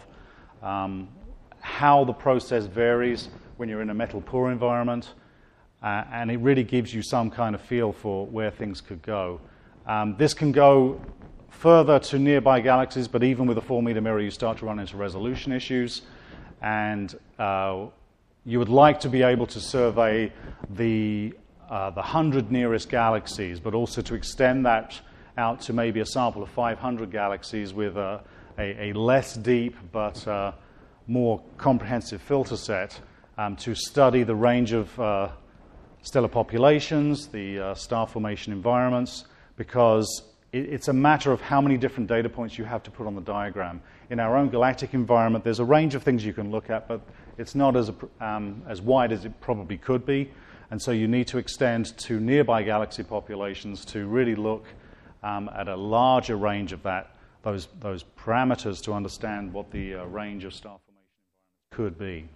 um, 0.64 1.10
how 1.60 2.06
the 2.06 2.14
process 2.14 2.68
varies 2.68 3.28
when 3.58 3.68
you're 3.68 3.82
in 3.82 3.90
a 3.90 3.94
metal 3.94 4.22
poor 4.22 4.50
environment. 4.50 5.14
Uh, 5.84 6.06
and 6.14 6.32
it 6.32 6.38
really 6.38 6.64
gives 6.64 6.94
you 6.94 7.04
some 7.04 7.30
kind 7.30 7.54
of 7.54 7.60
feel 7.60 7.92
for 7.92 8.26
where 8.28 8.50
things 8.50 8.80
could 8.80 9.02
go. 9.02 9.42
Um, 9.86 10.16
this 10.18 10.34
can 10.34 10.54
go 10.54 11.02
further 11.50 12.00
to 12.00 12.20
nearby 12.20 12.60
galaxies, 12.60 13.08
but 13.08 13.24
even 13.24 13.48
with 13.48 13.58
a 13.58 13.62
four 13.62 13.82
meter 13.82 14.02
mirror, 14.02 14.20
you 14.20 14.32
start 14.32 14.58
to 14.60 14.66
run 14.66 14.80
into 14.80 14.98
resolution 14.98 15.52
issues. 15.52 16.02
And 16.62 17.14
uh, 17.40 17.88
you 18.46 18.60
would 18.60 18.70
like 18.70 19.00
to 19.02 19.10
be 19.10 19.24
able 19.24 19.48
to 19.48 19.60
survey 19.60 20.32
the, 20.70 21.34
uh, 21.70 21.90
the 21.92 22.02
100 22.02 22.52
nearest 22.52 22.90
galaxies, 22.90 23.60
but 23.60 23.74
also 23.74 24.02
to 24.02 24.16
extend 24.16 24.66
that 24.66 25.00
out 25.38 25.62
to 25.62 25.74
maybe 25.74 26.00
a 26.00 26.06
sample 26.06 26.44
of 26.44 26.50
500 26.50 27.12
galaxies 27.12 27.74
with 27.74 27.98
a, 27.98 28.22
a, 28.58 28.90
a 28.90 28.94
less 28.94 29.36
deep 29.36 29.76
but 29.92 30.26
uh, 30.28 30.54
more 31.08 31.44
comprehensive 31.58 32.22
filter 32.22 32.56
set 32.56 33.00
um, 33.38 33.56
to 33.58 33.76
study 33.76 34.24
the 34.24 34.36
range 34.36 34.72
of 34.72 34.98
uh, 35.00 35.30
stellar 36.02 36.28
populations, 36.28 37.28
the 37.28 37.60
uh, 37.60 37.76
star 37.76 38.08
formation 38.08 38.54
environments, 38.54 39.26
because 39.58 40.24
it's 40.56 40.88
a 40.88 40.94
matter 40.94 41.32
of 41.32 41.42
how 41.42 41.60
many 41.60 41.78
different 41.78 42.08
data 42.08 42.30
points 42.30 42.58
you 42.58 42.64
have 42.64 42.82
to 42.84 42.92
put 42.92 43.08
on 43.08 43.16
the 43.16 43.22
diagram. 43.22 43.82
In 44.10 44.20
our 44.20 44.38
own 44.38 44.50
galactic 44.50 44.94
environment, 44.94 45.44
there's 45.44 45.60
a 45.60 45.66
range 45.66 45.96
of 45.96 46.04
things 46.04 46.26
you 46.26 46.34
can 46.34 46.50
look 46.50 46.70
at, 46.70 46.88
but 46.88 47.02
it's 47.38 47.56
not 47.56 47.76
as, 47.76 47.92
um, 48.22 48.64
as 48.68 48.82
wide 48.82 49.12
as 49.12 49.26
it 49.26 49.42
probably 49.42 49.78
could 49.78 50.06
be. 50.06 50.32
And 50.72 50.82
so 50.82 50.92
you 50.92 51.08
need 51.08 51.28
to 51.28 51.38
extend 51.38 51.98
to 52.00 52.20
nearby 52.20 52.64
galaxy 52.64 53.04
populations 53.04 53.84
to 53.86 54.08
really 54.08 54.36
look 54.36 54.66
um, 55.24 55.50
at 55.54 55.68
a 55.68 55.76
larger 55.76 56.38
range 56.38 56.72
of 56.72 56.82
that, 56.84 57.16
those, 57.44 57.68
those 57.80 58.06
parameters 58.18 58.82
to 58.84 58.94
understand 58.94 59.52
what 59.52 59.72
the 59.72 59.96
uh, 59.96 60.06
range 60.06 60.46
of 60.46 60.54
star 60.54 60.78
formation 60.86 61.12
could 61.72 62.00
be. 62.00 62.28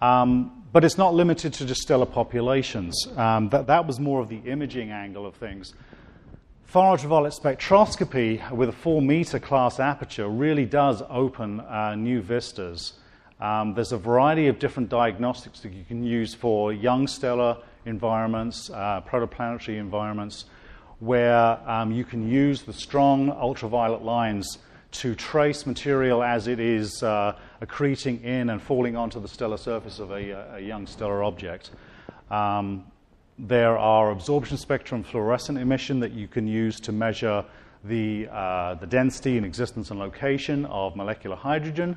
Um, 0.00 0.64
but 0.72 0.84
it's 0.84 0.98
not 0.98 1.14
limited 1.14 1.52
to 1.54 1.66
just 1.66 1.82
stellar 1.82 2.06
populations. 2.06 3.06
Um, 3.16 3.50
that, 3.50 3.66
that 3.66 3.86
was 3.86 4.00
more 4.00 4.20
of 4.20 4.28
the 4.28 4.38
imaging 4.38 4.90
angle 4.90 5.26
of 5.26 5.34
things. 5.34 5.74
Far 6.72 6.92
ultraviolet 6.92 7.34
spectroscopy 7.34 8.50
with 8.50 8.70
a 8.70 8.72
4 8.72 9.02
meter 9.02 9.38
class 9.38 9.78
aperture 9.78 10.26
really 10.26 10.64
does 10.64 11.02
open 11.10 11.60
uh, 11.60 11.94
new 11.96 12.22
vistas. 12.22 12.94
Um, 13.42 13.74
there's 13.74 13.92
a 13.92 13.98
variety 13.98 14.48
of 14.48 14.58
different 14.58 14.88
diagnostics 14.88 15.60
that 15.60 15.74
you 15.74 15.84
can 15.84 16.02
use 16.02 16.32
for 16.32 16.72
young 16.72 17.06
stellar 17.06 17.58
environments, 17.84 18.70
uh, 18.70 19.02
protoplanetary 19.02 19.76
environments, 19.78 20.46
where 21.00 21.60
um, 21.68 21.92
you 21.92 22.04
can 22.04 22.26
use 22.26 22.62
the 22.62 22.72
strong 22.72 23.28
ultraviolet 23.28 24.02
lines 24.02 24.56
to 24.92 25.14
trace 25.14 25.66
material 25.66 26.22
as 26.22 26.46
it 26.46 26.58
is 26.58 27.02
uh, 27.02 27.36
accreting 27.60 28.24
in 28.24 28.48
and 28.48 28.62
falling 28.62 28.96
onto 28.96 29.20
the 29.20 29.28
stellar 29.28 29.58
surface 29.58 29.98
of 29.98 30.10
a, 30.10 30.54
a 30.54 30.60
young 30.60 30.86
stellar 30.86 31.22
object. 31.22 31.70
Um, 32.30 32.86
there 33.42 33.76
are 33.76 34.12
absorption 34.12 34.56
spectrum 34.56 35.02
fluorescent 35.02 35.58
emission 35.58 35.98
that 35.98 36.12
you 36.12 36.28
can 36.28 36.46
use 36.46 36.78
to 36.78 36.92
measure 36.92 37.44
the, 37.82 38.28
uh, 38.30 38.74
the 38.74 38.86
density 38.86 39.36
and 39.36 39.44
existence 39.44 39.90
and 39.90 39.98
location 39.98 40.64
of 40.66 40.94
molecular 40.94 41.34
hydrogen, 41.34 41.96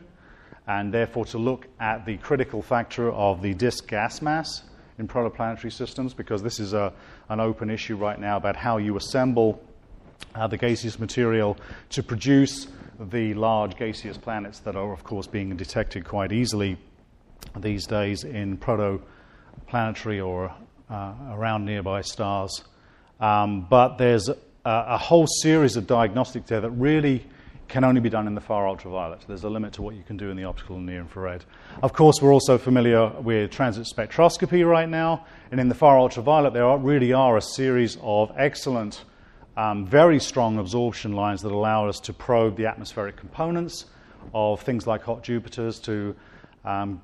and 0.67 0.91
therefore 0.91 1.23
to 1.23 1.37
look 1.37 1.67
at 1.79 2.03
the 2.03 2.17
critical 2.17 2.63
factor 2.63 3.11
of 3.11 3.43
the 3.43 3.53
disk 3.53 3.87
gas 3.87 4.23
mass 4.23 4.63
in 4.97 5.07
protoplanetary 5.07 5.71
systems, 5.71 6.15
because 6.15 6.41
this 6.41 6.59
is 6.59 6.73
a, 6.73 6.91
an 7.29 7.39
open 7.39 7.69
issue 7.69 7.95
right 7.95 8.19
now 8.19 8.37
about 8.37 8.55
how 8.55 8.77
you 8.77 8.97
assemble 8.97 9.61
uh, 10.33 10.47
the 10.47 10.57
gaseous 10.57 10.97
material 10.97 11.55
to 11.89 12.01
produce 12.01 12.67
the 13.11 13.35
large 13.35 13.77
gaseous 13.77 14.17
planets 14.17 14.59
that 14.61 14.75
are, 14.75 14.91
of 14.91 15.03
course, 15.03 15.27
being 15.27 15.55
detected 15.55 16.05
quite 16.05 16.31
easily 16.31 16.75
these 17.57 17.85
days 17.85 18.23
in 18.23 18.57
protoplanetary 18.57 20.25
or 20.25 20.51
around 20.89 21.65
nearby 21.65 22.01
stars. 22.01 22.63
Um, 23.19 23.65
but 23.69 23.97
there's 23.97 24.29
a, 24.29 24.37
a, 24.65 24.97
whole 24.97 25.27
series 25.41 25.77
of 25.77 25.87
diagnostics 25.87 26.49
there 26.49 26.61
that 26.61 26.71
really 26.71 27.25
can 27.67 27.83
only 27.83 28.01
be 28.01 28.09
done 28.09 28.27
in 28.27 28.35
the 28.35 28.41
far 28.41 28.67
ultraviolet. 28.67 29.21
There's 29.27 29.43
a 29.43 29.49
limit 29.49 29.73
to 29.73 29.81
what 29.81 29.95
you 29.95 30.03
can 30.03 30.17
do 30.17 30.29
in 30.29 30.37
the 30.37 30.43
optical 30.43 30.75
and 30.75 30.85
near 30.85 30.99
infrared. 30.99 31.45
Of 31.81 31.93
course, 31.93 32.21
we're 32.21 32.33
also 32.33 32.57
familiar 32.57 33.09
with 33.21 33.51
transit 33.51 33.87
spectroscopy 33.87 34.67
right 34.67 34.87
now, 34.87 35.25
and 35.51 35.59
in 35.59 35.69
the 35.69 35.75
far 35.75 35.97
ultraviolet, 35.97 36.53
there 36.53 36.65
are, 36.65 36.77
really 36.77 37.13
are 37.13 37.37
a 37.37 37.41
series 37.41 37.97
of 38.01 38.31
excellent, 38.37 39.03
um, 39.57 39.85
very 39.87 40.19
strong 40.19 40.59
absorption 40.59 41.13
lines 41.13 41.41
that 41.41 41.51
allow 41.51 41.87
us 41.87 41.99
to 42.01 42.13
probe 42.13 42.57
the 42.57 42.67
atmospheric 42.67 43.15
components 43.15 43.85
of 44.33 44.61
things 44.61 44.85
like 44.85 45.03
hot 45.03 45.23
Jupiters 45.23 45.79
to 45.83 46.15
um, 46.65 47.01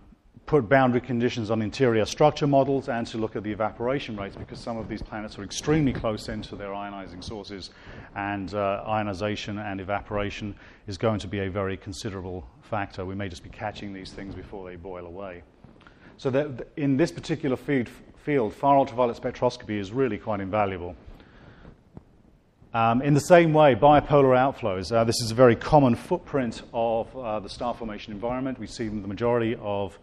put 0.51 0.67
boundary 0.67 0.99
conditions 0.99 1.49
on 1.49 1.61
interior 1.61 2.03
structure 2.03 2.45
models 2.45 2.89
and 2.89 3.07
to 3.07 3.17
look 3.17 3.37
at 3.37 3.43
the 3.43 3.51
evaporation 3.53 4.17
rates 4.17 4.35
because 4.35 4.59
some 4.59 4.75
of 4.75 4.89
these 4.89 5.01
planets 5.01 5.39
are 5.39 5.43
extremely 5.45 5.93
close 5.93 6.27
into 6.27 6.57
their 6.57 6.71
ionizing 6.71 7.23
sources, 7.23 7.69
and 8.17 8.53
uh, 8.53 8.83
ionization 8.85 9.57
and 9.59 9.79
evaporation 9.79 10.53
is 10.87 10.97
going 10.97 11.17
to 11.17 11.27
be 11.29 11.39
a 11.39 11.49
very 11.49 11.77
considerable 11.77 12.45
factor. 12.63 13.05
We 13.05 13.15
may 13.15 13.29
just 13.29 13.43
be 13.43 13.49
catching 13.49 13.93
these 13.93 14.11
things 14.11 14.35
before 14.35 14.69
they 14.69 14.75
boil 14.75 15.05
away. 15.05 15.43
So, 16.17 16.29
that 16.31 16.67
in 16.75 16.97
this 16.97 17.13
particular 17.13 17.55
field, 17.55 17.87
field, 18.17 18.53
far 18.53 18.75
ultraviolet 18.75 19.15
spectroscopy 19.21 19.79
is 19.79 19.93
really 19.93 20.17
quite 20.17 20.41
invaluable. 20.41 20.97
Um, 22.73 23.01
in 23.01 23.13
the 23.13 23.21
same 23.21 23.53
way, 23.53 23.73
bipolar 23.73 24.35
outflows. 24.35 24.93
Uh, 24.93 25.05
this 25.05 25.21
is 25.21 25.31
a 25.31 25.35
very 25.35 25.55
common 25.55 25.95
footprint 25.95 26.61
of 26.73 27.15
uh, 27.15 27.39
the 27.39 27.49
star 27.49 27.73
formation 27.73 28.11
environment. 28.11 28.59
We 28.59 28.67
see 28.67 28.89
the 28.89 29.07
majority 29.07 29.55
of 29.61 29.97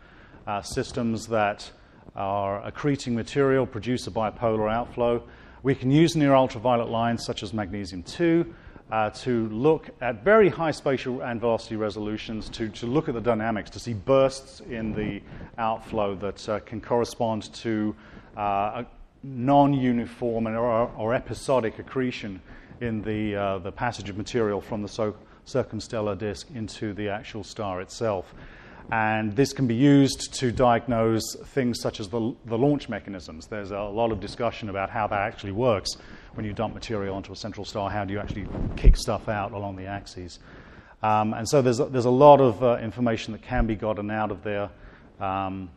uh, 0.49 0.63
systems 0.63 1.29
that 1.29 1.71
are 2.17 2.63
accreting 2.63 3.13
material 3.13 3.67
produce 3.67 4.07
a 4.07 4.11
bipolar 4.11 4.73
outflow. 4.73 5.23
We 5.63 5.75
can 5.75 5.91
use 5.91 6.17
near 6.17 6.35
ultraviolet 6.35 6.89
lines 6.89 7.25
such 7.25 7.43
as 7.43 7.53
magnesium 7.53 8.03
2 8.03 8.55
uh, 8.91 9.11
to 9.11 9.49
look 9.51 9.91
at 10.01 10.25
very 10.25 10.49
high 10.49 10.71
spatial 10.71 11.21
and 11.21 11.39
velocity 11.39 11.77
resolutions 11.77 12.49
to, 12.51 12.71
to 12.71 12.87
look 12.87 13.09
at 13.09 13.15
the 13.15 13.21
dynamics, 13.21 13.69
to 13.71 13.79
see 13.79 13.93
bursts 13.93 14.61
in 14.61 14.95
the 14.95 15.21
outflow 15.59 16.15
that 16.15 16.49
uh, 16.49 16.61
can 16.61 16.81
correspond 16.81 17.53
to 17.53 17.95
uh, 18.37 18.85
non 19.23 19.75
uniform 19.75 20.49
or, 20.49 20.89
or, 20.97 21.13
episodic 21.13 21.79
accretion 21.79 22.41
in 22.81 23.03
the, 23.03 23.37
uh, 23.37 23.59
the 23.59 23.73
passage 23.73 24.09
of 24.09 24.17
material 24.17 24.61
from 24.61 24.81
the 24.81 24.89
so- 24.89 25.17
circumstellar 25.45 26.17
disk 26.17 26.49
into 26.55 26.95
the 26.95 27.09
actual 27.09 27.45
star 27.45 27.83
itself. 27.83 28.33
And 28.91 29.37
this 29.37 29.53
can 29.53 29.67
be 29.67 29.75
used 29.75 30.33
to 30.35 30.51
diagnose 30.51 31.35
things 31.47 31.81
such 31.81 32.01
as 32.01 32.09
the, 32.09 32.35
the 32.47 32.57
launch 32.57 32.89
mechanisms. 32.89 33.47
There's 33.47 33.71
a 33.71 33.81
lot 33.81 34.13
of 34.13 34.21
discussion 34.21 34.71
about 34.71 34.89
how 34.89 35.07
that 35.09 35.21
actually 35.21 35.53
works 35.53 35.91
when 36.35 36.47
you 36.47 36.55
dump 36.55 36.73
material 36.73 37.15
onto 37.15 37.33
a 37.33 37.37
central 37.37 37.67
star. 37.67 37.91
How 37.91 38.05
do 38.07 38.15
you 38.15 38.19
actually 38.19 38.47
kick 38.77 38.97
stuff 38.97 39.29
out 39.29 39.53
along 39.53 39.77
the 39.77 39.87
axes? 39.87 40.39
Um, 41.03 41.35
and 41.35 41.47
so 41.47 41.61
there's 41.61 41.81
a, 41.81 41.85
there's 41.85 42.07
a 42.07 42.11
lot 42.11 42.41
of 42.41 42.63
uh, 42.63 42.79
information 42.79 43.33
that 43.33 43.43
can 43.43 43.67
be 43.67 43.77
gotten 43.77 44.11
out 44.11 44.31
of 44.31 44.43
there. 44.43 44.71
Um, 45.21 45.69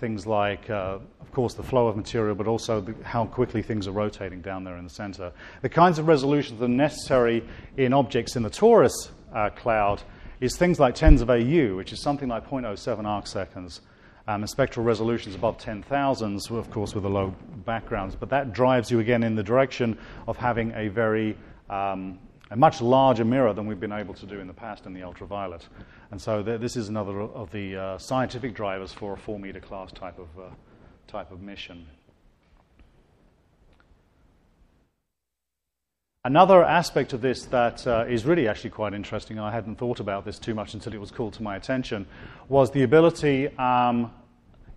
things 0.00 0.26
like, 0.26 0.68
uh, 0.68 0.98
of 1.20 1.32
course, 1.32 1.54
the 1.54 1.62
flow 1.62 1.86
of 1.86 1.96
material, 1.96 2.34
but 2.34 2.48
also 2.48 2.80
the, 2.80 2.94
how 3.04 3.26
quickly 3.26 3.62
things 3.62 3.86
are 3.86 3.92
rotating 3.92 4.40
down 4.42 4.64
there 4.64 4.76
in 4.76 4.84
the 4.84 4.90
center. 4.90 5.32
The 5.62 5.68
kinds 5.68 5.98
of 6.00 6.08
resolutions 6.08 6.58
that 6.58 6.66
are 6.66 6.68
necessary 6.68 7.44
in 7.76 7.92
objects 7.92 8.34
in 8.34 8.42
the 8.42 8.50
Taurus 8.50 9.10
uh, 9.32 9.50
cloud 9.50 10.02
is 10.40 10.56
things 10.56 10.80
like 10.80 10.94
tens 10.94 11.20
of 11.20 11.30
AU, 11.30 11.76
which 11.76 11.92
is 11.92 12.00
something 12.00 12.28
like 12.28 12.48
0.07 12.48 13.04
arc 13.04 13.26
seconds. 13.26 13.80
Um, 14.26 14.40
and 14.40 14.48
spectral 14.48 14.86
resolutions 14.86 15.34
above 15.34 15.58
10,000s, 15.58 16.50
of 16.50 16.70
course, 16.70 16.94
with 16.94 17.02
the 17.02 17.10
low 17.10 17.34
backgrounds. 17.66 18.16
But 18.16 18.30
that 18.30 18.54
drives 18.54 18.90
you 18.90 19.00
again 19.00 19.22
in 19.22 19.34
the 19.34 19.42
direction 19.42 19.98
of 20.26 20.38
having 20.38 20.72
a 20.72 20.88
very 20.88 21.36
um, 21.68 22.18
a 22.50 22.56
much 22.56 22.80
larger 22.80 23.24
mirror 23.24 23.52
than 23.52 23.66
we've 23.66 23.80
been 23.80 23.92
able 23.92 24.14
to 24.14 24.26
do 24.26 24.38
in 24.38 24.46
the 24.46 24.52
past 24.52 24.86
in 24.86 24.92
the 24.92 25.02
ultraviolet. 25.02 25.66
And 26.10 26.20
so 26.20 26.42
th- 26.42 26.60
this 26.60 26.76
is 26.76 26.88
another 26.88 27.20
of 27.20 27.50
the 27.50 27.76
uh, 27.76 27.98
scientific 27.98 28.54
drivers 28.54 28.92
for 28.92 29.14
a 29.14 29.16
four 29.16 29.38
meter 29.38 29.60
class 29.60 29.90
type 29.92 30.18
of, 30.18 30.28
uh, 30.38 30.50
type 31.06 31.32
of 31.32 31.40
mission. 31.42 31.86
Another 36.26 36.64
aspect 36.64 37.12
of 37.12 37.20
this 37.20 37.44
that 37.44 37.86
uh, 37.86 38.06
is 38.08 38.24
really 38.24 38.48
actually 38.48 38.70
quite 38.70 38.94
interesting, 38.94 39.38
I 39.38 39.52
hadn't 39.52 39.76
thought 39.76 40.00
about 40.00 40.24
this 40.24 40.38
too 40.38 40.54
much 40.54 40.72
until 40.72 40.94
it 40.94 41.00
was 41.00 41.10
called 41.10 41.34
to 41.34 41.42
my 41.42 41.54
attention, 41.54 42.06
was 42.48 42.70
the 42.70 42.82
ability 42.82 43.48
um, 43.58 44.10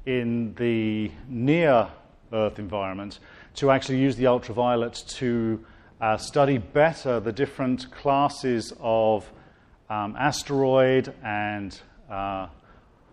in 0.05 0.53
the 0.55 1.09
near 1.29 1.87
Earth 2.33 2.59
environment 2.59 3.19
to 3.55 3.71
actually 3.71 3.97
use 3.97 4.17
the 4.17 4.27
ultraviolet 4.27 5.01
to 5.07 5.63
uh, 6.01 6.17
study 6.17 6.57
better 6.57 7.21
the 7.21 7.31
different 7.31 7.89
classes 7.91 8.73
of 8.81 9.31
um, 9.89 10.17
asteroid 10.19 11.13
and 11.23 11.79
uh, 12.11 12.47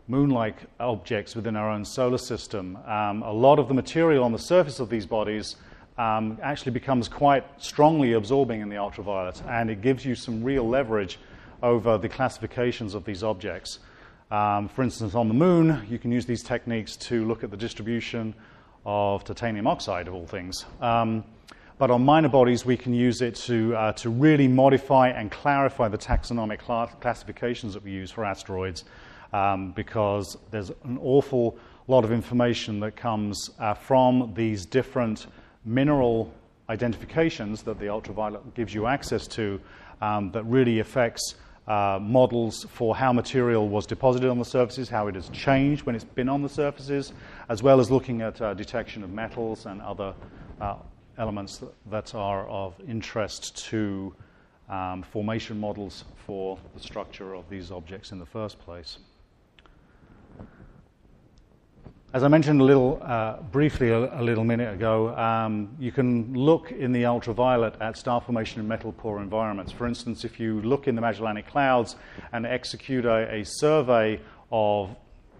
moon 0.08 0.30
like 0.30 0.56
objects 0.80 1.36
within 1.36 1.54
our 1.54 1.70
own 1.70 1.84
solar 1.84 2.18
system. 2.18 2.78
Um, 2.84 3.22
a 3.22 3.32
lot 3.32 3.60
of 3.60 3.68
the 3.68 3.74
material 3.74 4.24
on 4.24 4.32
the 4.32 4.40
surface 4.40 4.80
of 4.80 4.90
these 4.90 5.06
bodies 5.06 5.54
um, 5.98 6.38
actually 6.42 6.72
becomes 6.72 7.08
quite 7.08 7.44
strongly 7.62 8.14
absorbing 8.14 8.60
in 8.60 8.68
the 8.68 8.76
ultraviolet, 8.76 9.42
and 9.48 9.70
it 9.70 9.80
gives 9.80 10.04
you 10.04 10.14
some 10.14 10.42
real 10.42 10.68
leverage 10.68 11.18
over 11.62 11.96
the 11.98 12.08
classifications 12.08 12.94
of 12.94 13.04
these 13.04 13.22
objects. 13.22 13.78
Um, 14.30 14.68
for 14.68 14.82
instance, 14.82 15.14
on 15.14 15.28
the 15.28 15.34
moon, 15.34 15.86
you 15.88 15.98
can 15.98 16.10
use 16.10 16.26
these 16.26 16.42
techniques 16.42 16.96
to 16.96 17.24
look 17.24 17.44
at 17.44 17.50
the 17.50 17.56
distribution 17.56 18.34
of 18.84 19.24
titanium 19.24 19.66
oxide, 19.66 20.08
of 20.08 20.14
all 20.14 20.26
things. 20.26 20.64
Um, 20.80 21.24
but 21.78 21.90
on 21.90 22.04
minor 22.04 22.28
bodies, 22.28 22.64
we 22.64 22.76
can 22.76 22.94
use 22.94 23.20
it 23.20 23.34
to, 23.36 23.74
uh, 23.74 23.92
to 23.94 24.10
really 24.10 24.46
modify 24.46 25.08
and 25.08 25.30
clarify 25.30 25.88
the 25.88 25.98
taxonomic 25.98 26.64
cl- 26.64 26.90
classifications 27.00 27.74
that 27.74 27.82
we 27.82 27.90
use 27.90 28.10
for 28.10 28.24
asteroids 28.24 28.84
um, 29.32 29.72
because 29.72 30.36
there's 30.50 30.70
an 30.84 30.98
awful 31.02 31.58
lot 31.88 32.04
of 32.04 32.12
information 32.12 32.80
that 32.80 32.96
comes 32.96 33.50
uh, 33.58 33.74
from 33.74 34.32
these 34.34 34.64
different 34.64 35.26
mineral 35.64 36.32
identifications 36.68 37.62
that 37.62 37.78
the 37.78 37.88
ultraviolet 37.88 38.54
gives 38.54 38.72
you 38.74 38.86
access 38.86 39.26
to 39.26 39.60
um, 40.00 40.30
that 40.32 40.44
really 40.44 40.80
affects 40.80 41.34
uh, 41.66 41.98
models 42.00 42.66
for 42.70 42.94
how 42.94 43.12
material 43.12 43.68
was 43.68 43.86
deposited 43.86 44.28
on 44.28 44.38
the 44.38 44.44
surfaces, 44.44 44.88
how 44.88 45.06
it 45.06 45.14
has 45.14 45.28
changed 45.30 45.86
when 45.86 45.94
it's 45.94 46.04
been 46.04 46.28
on 46.28 46.42
the 46.42 46.48
surfaces, 46.48 47.12
as 47.48 47.62
well 47.62 47.80
as 47.80 47.90
looking 47.90 48.20
at 48.20 48.40
uh, 48.40 48.52
detection 48.54 49.02
of 49.02 49.10
metals 49.10 49.66
and 49.66 49.80
other 49.80 50.14
uh, 50.60 50.76
elements 51.16 51.62
that, 51.90 52.14
are 52.14 52.46
of 52.48 52.74
interest 52.86 53.56
to 53.56 54.14
um, 54.68 55.02
formation 55.02 55.58
models 55.58 56.04
for 56.26 56.58
the 56.74 56.80
structure 56.80 57.34
of 57.34 57.48
these 57.48 57.70
objects 57.70 58.12
in 58.12 58.18
the 58.18 58.26
first 58.26 58.58
place. 58.58 58.98
As 62.14 62.22
I 62.22 62.28
mentioned 62.28 62.60
a 62.60 62.64
little 62.64 63.02
uh, 63.02 63.38
briefly 63.50 63.90
a, 63.90 64.20
a, 64.20 64.22
little 64.22 64.44
minute 64.44 64.72
ago, 64.72 65.16
um, 65.16 65.74
you 65.80 65.90
can 65.90 66.32
look 66.32 66.70
in 66.70 66.92
the 66.92 67.06
ultraviolet 67.06 67.74
at 67.80 67.96
star 67.96 68.20
formation 68.20 68.60
in 68.60 68.68
metal 68.68 68.92
poor 68.92 69.20
environments. 69.20 69.72
For 69.72 69.84
instance, 69.84 70.24
if 70.24 70.38
you 70.38 70.62
look 70.62 70.86
in 70.86 70.94
the 70.94 71.00
Magellanic 71.00 71.48
Clouds 71.48 71.96
and 72.32 72.46
execute 72.46 73.04
a, 73.04 73.34
a 73.34 73.44
survey 73.44 74.20
of 74.52 74.94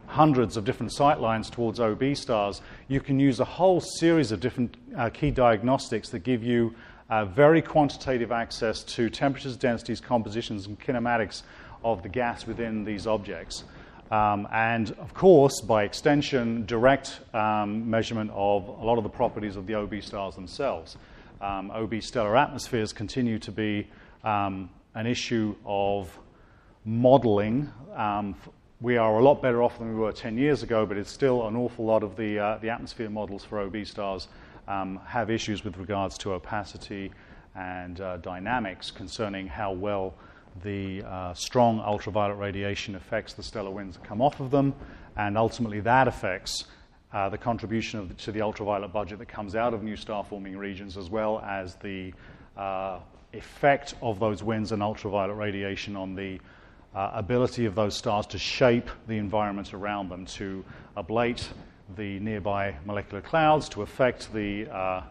hundreds 0.08 0.56
of 0.56 0.64
different 0.64 0.92
sight 0.92 1.20
lines 1.20 1.48
towards 1.48 1.78
OB 1.78 2.16
stars, 2.16 2.60
you 2.88 3.00
can 3.00 3.20
use 3.20 3.38
a 3.38 3.44
whole 3.44 3.80
series 3.80 4.32
of 4.32 4.40
different 4.40 4.76
uh, 4.98 5.08
key 5.10 5.30
diagnostics 5.30 6.08
that 6.08 6.24
give 6.24 6.42
you 6.42 6.74
uh, 7.08 7.24
very 7.24 7.62
quantitative 7.62 8.32
access 8.32 8.82
to 8.82 9.08
temperatures, 9.08 9.56
densities, 9.56 10.00
compositions, 10.00 10.66
and 10.66 10.80
kinematics 10.80 11.44
of 11.84 12.02
the 12.02 12.08
gas 12.08 12.48
within 12.48 12.82
these 12.82 13.06
objects. 13.06 13.62
Um, 14.10 14.46
and 14.52 14.90
of 14.92 15.14
course, 15.14 15.60
by 15.60 15.84
extension, 15.84 16.66
direct 16.66 17.20
um, 17.32 17.88
measurement 17.88 18.30
of 18.34 18.68
a 18.68 18.84
lot 18.84 18.98
of 18.98 19.04
the 19.04 19.10
properties 19.10 19.56
of 19.56 19.66
the 19.66 19.74
OB 19.74 20.02
stars 20.02 20.34
themselves. 20.34 20.96
Um, 21.40 21.70
OB 21.70 22.02
stellar 22.02 22.36
atmospheres 22.36 22.92
continue 22.92 23.38
to 23.40 23.50
be 23.50 23.88
um, 24.22 24.70
an 24.94 25.06
issue 25.06 25.54
of 25.64 26.18
modeling. 26.84 27.72
Um, 27.96 28.36
we 28.80 28.98
are 28.98 29.18
a 29.18 29.22
lot 29.22 29.40
better 29.40 29.62
off 29.62 29.78
than 29.78 29.88
we 29.88 29.94
were 29.94 30.12
10 30.12 30.36
years 30.36 30.62
ago, 30.62 30.84
but 30.84 30.96
it's 30.96 31.10
still 31.10 31.46
an 31.48 31.56
awful 31.56 31.84
lot 31.84 32.02
of 32.02 32.16
the, 32.16 32.38
uh, 32.38 32.58
the 32.58 32.68
atmosphere 32.68 33.08
models 33.08 33.44
for 33.44 33.60
OB 33.60 33.86
stars 33.86 34.28
um, 34.68 35.00
have 35.06 35.30
issues 35.30 35.64
with 35.64 35.76
regards 35.78 36.18
to 36.18 36.32
opacity 36.32 37.10
and 37.54 38.00
uh, 38.00 38.16
dynamics 38.18 38.90
concerning 38.90 39.46
how 39.46 39.72
well 39.72 40.14
the 40.62 41.02
uh, 41.02 41.34
strong 41.34 41.80
ultraviolet 41.80 42.38
radiation 42.38 42.94
affects 42.94 43.34
the 43.34 43.42
stellar 43.42 43.70
winds 43.70 43.96
that 43.96 44.04
come 44.04 44.20
off 44.20 44.40
of 44.40 44.50
them, 44.50 44.74
and 45.16 45.36
ultimately 45.36 45.80
that 45.80 46.08
affects 46.08 46.64
uh, 47.12 47.28
the 47.28 47.38
contribution 47.38 48.06
the, 48.08 48.14
to 48.14 48.32
the 48.32 48.40
ultraviolet 48.40 48.92
budget 48.92 49.18
that 49.18 49.28
comes 49.28 49.54
out 49.54 49.74
of 49.74 49.82
new 49.82 49.96
star 49.96 50.24
forming 50.24 50.56
regions, 50.56 50.96
as 50.96 51.10
well 51.10 51.40
as 51.40 51.76
the 51.76 52.12
uh, 52.56 52.98
effect 53.32 53.94
of 54.00 54.20
those 54.20 54.42
winds 54.42 54.72
and 54.72 54.82
ultraviolet 54.82 55.36
radiation 55.36 55.96
on 55.96 56.14
the 56.14 56.40
uh, 56.94 57.10
ability 57.14 57.66
of 57.66 57.74
those 57.74 57.96
stars 57.96 58.26
to 58.26 58.38
shape 58.38 58.88
the 59.08 59.18
environment 59.18 59.74
around 59.74 60.08
them, 60.08 60.24
to 60.24 60.64
ablate 60.96 61.46
the 61.96 62.18
nearby 62.20 62.74
molecular 62.84 63.20
clouds, 63.20 63.68
to 63.68 63.82
affect 63.82 64.32
the 64.32 64.66
uh, 64.68 65.02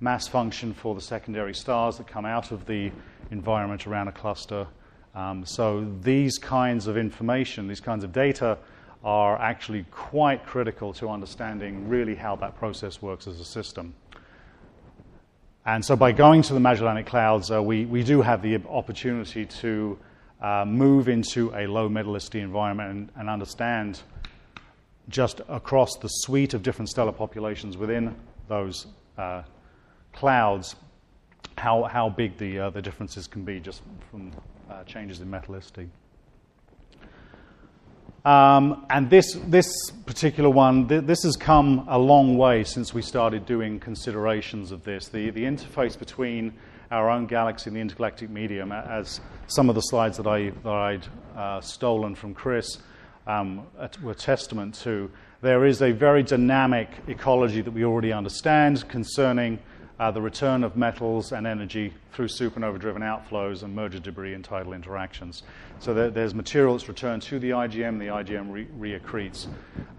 mass 0.00 0.28
function 0.28 0.72
for 0.72 0.94
the 0.94 1.00
secondary 1.00 1.54
stars 1.54 1.96
that 1.96 2.06
come 2.06 2.24
out 2.26 2.52
of 2.52 2.66
the 2.66 2.92
environment 3.30 3.86
around 3.86 4.08
a 4.08 4.12
cluster 4.12 4.66
um, 5.14 5.44
so 5.44 5.86
these 6.02 6.38
kinds 6.38 6.86
of 6.86 6.96
information, 6.96 7.68
these 7.68 7.80
kinds 7.80 8.04
of 8.04 8.12
data, 8.12 8.58
are 9.02 9.40
actually 9.40 9.84
quite 9.90 10.44
critical 10.46 10.92
to 10.92 11.08
understanding 11.08 11.88
really 11.88 12.14
how 12.14 12.36
that 12.36 12.56
process 12.56 13.00
works 13.00 13.26
as 13.26 13.40
a 13.40 13.44
system. 13.44 13.94
And 15.66 15.84
so 15.84 15.96
by 15.96 16.12
going 16.12 16.42
to 16.42 16.54
the 16.54 16.60
Magellanic 16.60 17.06
Clouds, 17.06 17.50
uh, 17.50 17.62
we, 17.62 17.84
we 17.86 18.02
do 18.02 18.22
have 18.22 18.42
the 18.42 18.60
opportunity 18.68 19.46
to 19.46 19.98
uh, 20.40 20.64
move 20.66 21.08
into 21.08 21.54
a 21.54 21.66
low 21.66 21.88
metallicity 21.88 22.40
environment 22.40 22.90
and, 22.90 23.10
and, 23.16 23.28
understand 23.28 24.00
just 25.10 25.42
across 25.48 25.96
the 25.96 26.08
suite 26.08 26.54
of 26.54 26.62
different 26.62 26.88
stellar 26.88 27.12
populations 27.12 27.76
within 27.76 28.14
those 28.48 28.86
uh, 29.18 29.42
clouds 30.14 30.76
how, 31.58 31.84
how 31.84 32.08
big 32.08 32.38
the, 32.38 32.58
uh, 32.58 32.70
the 32.70 32.80
differences 32.80 33.26
can 33.26 33.44
be 33.44 33.60
just 33.60 33.82
from 34.10 34.32
uh, 34.70 34.84
changes 34.84 35.20
in 35.20 35.28
metallicity. 35.28 35.88
Um, 38.24 38.84
and 38.90 39.08
this, 39.08 39.38
this 39.46 39.90
particular 40.04 40.50
one, 40.50 40.88
th- 40.88 41.04
this 41.04 41.22
has 41.22 41.36
come 41.36 41.86
a 41.88 41.98
long 41.98 42.36
way 42.36 42.64
since 42.64 42.92
we 42.92 43.00
started 43.00 43.46
doing 43.46 43.80
considerations 43.80 44.72
of 44.72 44.84
this. 44.84 45.08
The, 45.08 45.30
the 45.30 45.44
interface 45.44 45.98
between 45.98 46.52
our 46.90 47.08
own 47.08 47.26
galaxy 47.26 47.70
and 47.70 47.76
the 47.76 47.80
intergalactic 47.80 48.28
medium, 48.28 48.72
as 48.72 49.20
some 49.46 49.68
of 49.70 49.74
the 49.74 49.80
slides 49.80 50.18
that, 50.18 50.26
I, 50.26 50.50
that 50.50 50.72
I'd 50.72 51.06
uh, 51.36 51.60
stolen 51.60 52.14
from 52.14 52.34
Chris 52.34 52.78
um, 53.26 53.66
were 54.02 54.14
testament 54.14 54.74
to, 54.82 55.10
there 55.40 55.64
is 55.64 55.80
a 55.80 55.92
very 55.92 56.22
dynamic 56.22 56.90
ecology 57.06 57.62
that 57.62 57.70
we 57.70 57.84
already 57.84 58.12
understand 58.12 58.86
concerning 58.88 59.58
uh, 60.00 60.10
the 60.10 60.22
return 60.22 60.64
of 60.64 60.78
metals 60.78 61.30
and 61.30 61.46
energy 61.46 61.92
through 62.12 62.26
supernova 62.26 62.78
driven 62.78 63.02
outflows 63.02 63.62
and 63.62 63.74
merger 63.74 63.98
debris 63.98 64.32
and 64.32 64.42
tidal 64.42 64.72
interactions. 64.72 65.42
So 65.78 65.92
there, 65.92 66.08
there's 66.08 66.34
material 66.34 66.72
that's 66.72 66.88
returned 66.88 67.20
to 67.24 67.38
the 67.38 67.50
IGM, 67.50 67.98
the 67.98 68.06
IGM 68.06 68.50
re- 68.50 68.98
reaccretes 68.98 69.46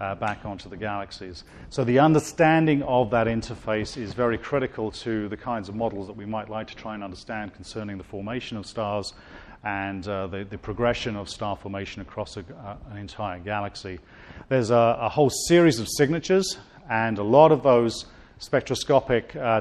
uh, 0.00 0.16
back 0.16 0.44
onto 0.44 0.68
the 0.68 0.76
galaxies. 0.76 1.44
So 1.70 1.84
the 1.84 2.00
understanding 2.00 2.82
of 2.82 3.10
that 3.10 3.28
interface 3.28 3.96
is 3.96 4.12
very 4.12 4.38
critical 4.38 4.90
to 4.90 5.28
the 5.28 5.36
kinds 5.36 5.68
of 5.68 5.76
models 5.76 6.08
that 6.08 6.16
we 6.16 6.26
might 6.26 6.50
like 6.50 6.66
to 6.66 6.74
try 6.74 6.94
and 6.94 7.04
understand 7.04 7.54
concerning 7.54 7.96
the 7.96 8.04
formation 8.04 8.56
of 8.56 8.66
stars 8.66 9.14
and 9.62 10.08
uh, 10.08 10.26
the, 10.26 10.42
the, 10.42 10.58
progression 10.58 11.14
of 11.14 11.28
star 11.28 11.56
formation 11.56 12.02
across 12.02 12.36
a, 12.36 12.40
uh, 12.40 12.74
an 12.90 12.96
entire 12.96 13.38
galaxy. 13.38 14.00
There's 14.48 14.70
a, 14.70 14.98
a, 15.00 15.08
whole 15.08 15.30
series 15.30 15.78
of 15.78 15.86
signatures, 15.88 16.58
and 16.90 17.18
a 17.18 17.22
lot 17.22 17.52
of 17.52 17.62
those 17.62 18.06
spectroscopic 18.38 19.36
uh, 19.36 19.60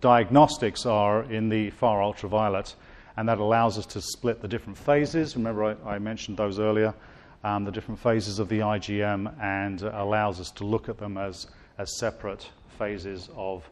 diagnostics 0.00 0.86
are 0.86 1.24
in 1.24 1.48
the 1.48 1.70
far 1.70 2.02
ultraviolet. 2.02 2.74
and 3.16 3.28
that 3.28 3.38
allows 3.38 3.78
us 3.78 3.86
to 3.86 4.00
split 4.00 4.40
the 4.40 4.46
different 4.46 4.78
phases. 4.78 5.36
Remember, 5.36 5.64
I, 5.64 5.94
I 5.94 5.98
mentioned 5.98 6.36
those 6.36 6.60
earlier, 6.60 6.94
um, 7.42 7.64
the 7.64 7.72
different 7.72 7.98
phases 7.98 8.38
of 8.38 8.48
the 8.48 8.60
IGM, 8.60 9.34
and 9.42 9.82
allows 9.82 10.38
us 10.38 10.52
to 10.52 10.64
look 10.64 10.88
at 10.88 10.98
them 10.98 11.18
as, 11.18 11.48
as 11.78 11.98
separate 11.98 12.48
phases 12.78 13.28
of 13.36 13.68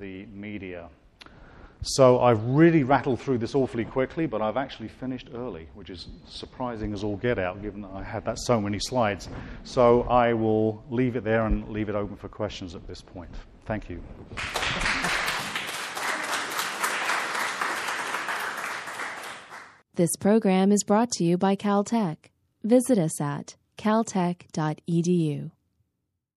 the 0.00 0.26
media. 0.26 0.88
So 1.82 2.20
I've 2.20 2.42
really 2.44 2.82
rattled 2.82 3.20
through 3.20 3.38
this 3.38 3.54
awfully 3.54 3.84
quickly, 3.84 4.26
but 4.26 4.42
I've 4.42 4.56
actually 4.56 4.88
finished 4.88 5.30
early, 5.34 5.68
which 5.74 5.88
is 5.88 6.08
surprising 6.26 6.92
as 6.92 7.02
all 7.04 7.16
get 7.16 7.38
out, 7.38 7.62
given 7.62 7.80
that 7.82 7.92
I 7.94 8.02
had 8.02 8.24
that 8.26 8.38
so 8.40 8.60
many 8.60 8.80
slides. 8.80 9.28
So 9.64 10.02
I 10.02 10.34
will 10.34 10.82
leave 10.90 11.14
it 11.16 11.24
there 11.24 11.46
and 11.46 11.68
leave 11.68 11.88
it 11.88 11.94
open 11.94 12.16
for 12.16 12.28
questions 12.28 12.74
at 12.74 12.86
this 12.86 13.00
point. 13.00 13.30
Thank 13.64 13.88
you. 13.88 14.02
This 20.00 20.16
program 20.16 20.72
is 20.72 20.82
brought 20.82 21.10
to 21.18 21.24
you 21.24 21.36
by 21.36 21.56
Caltech. 21.56 22.16
Visit 22.64 22.96
us 22.96 23.20
at 23.20 23.56
caltech.edu. 23.76 25.50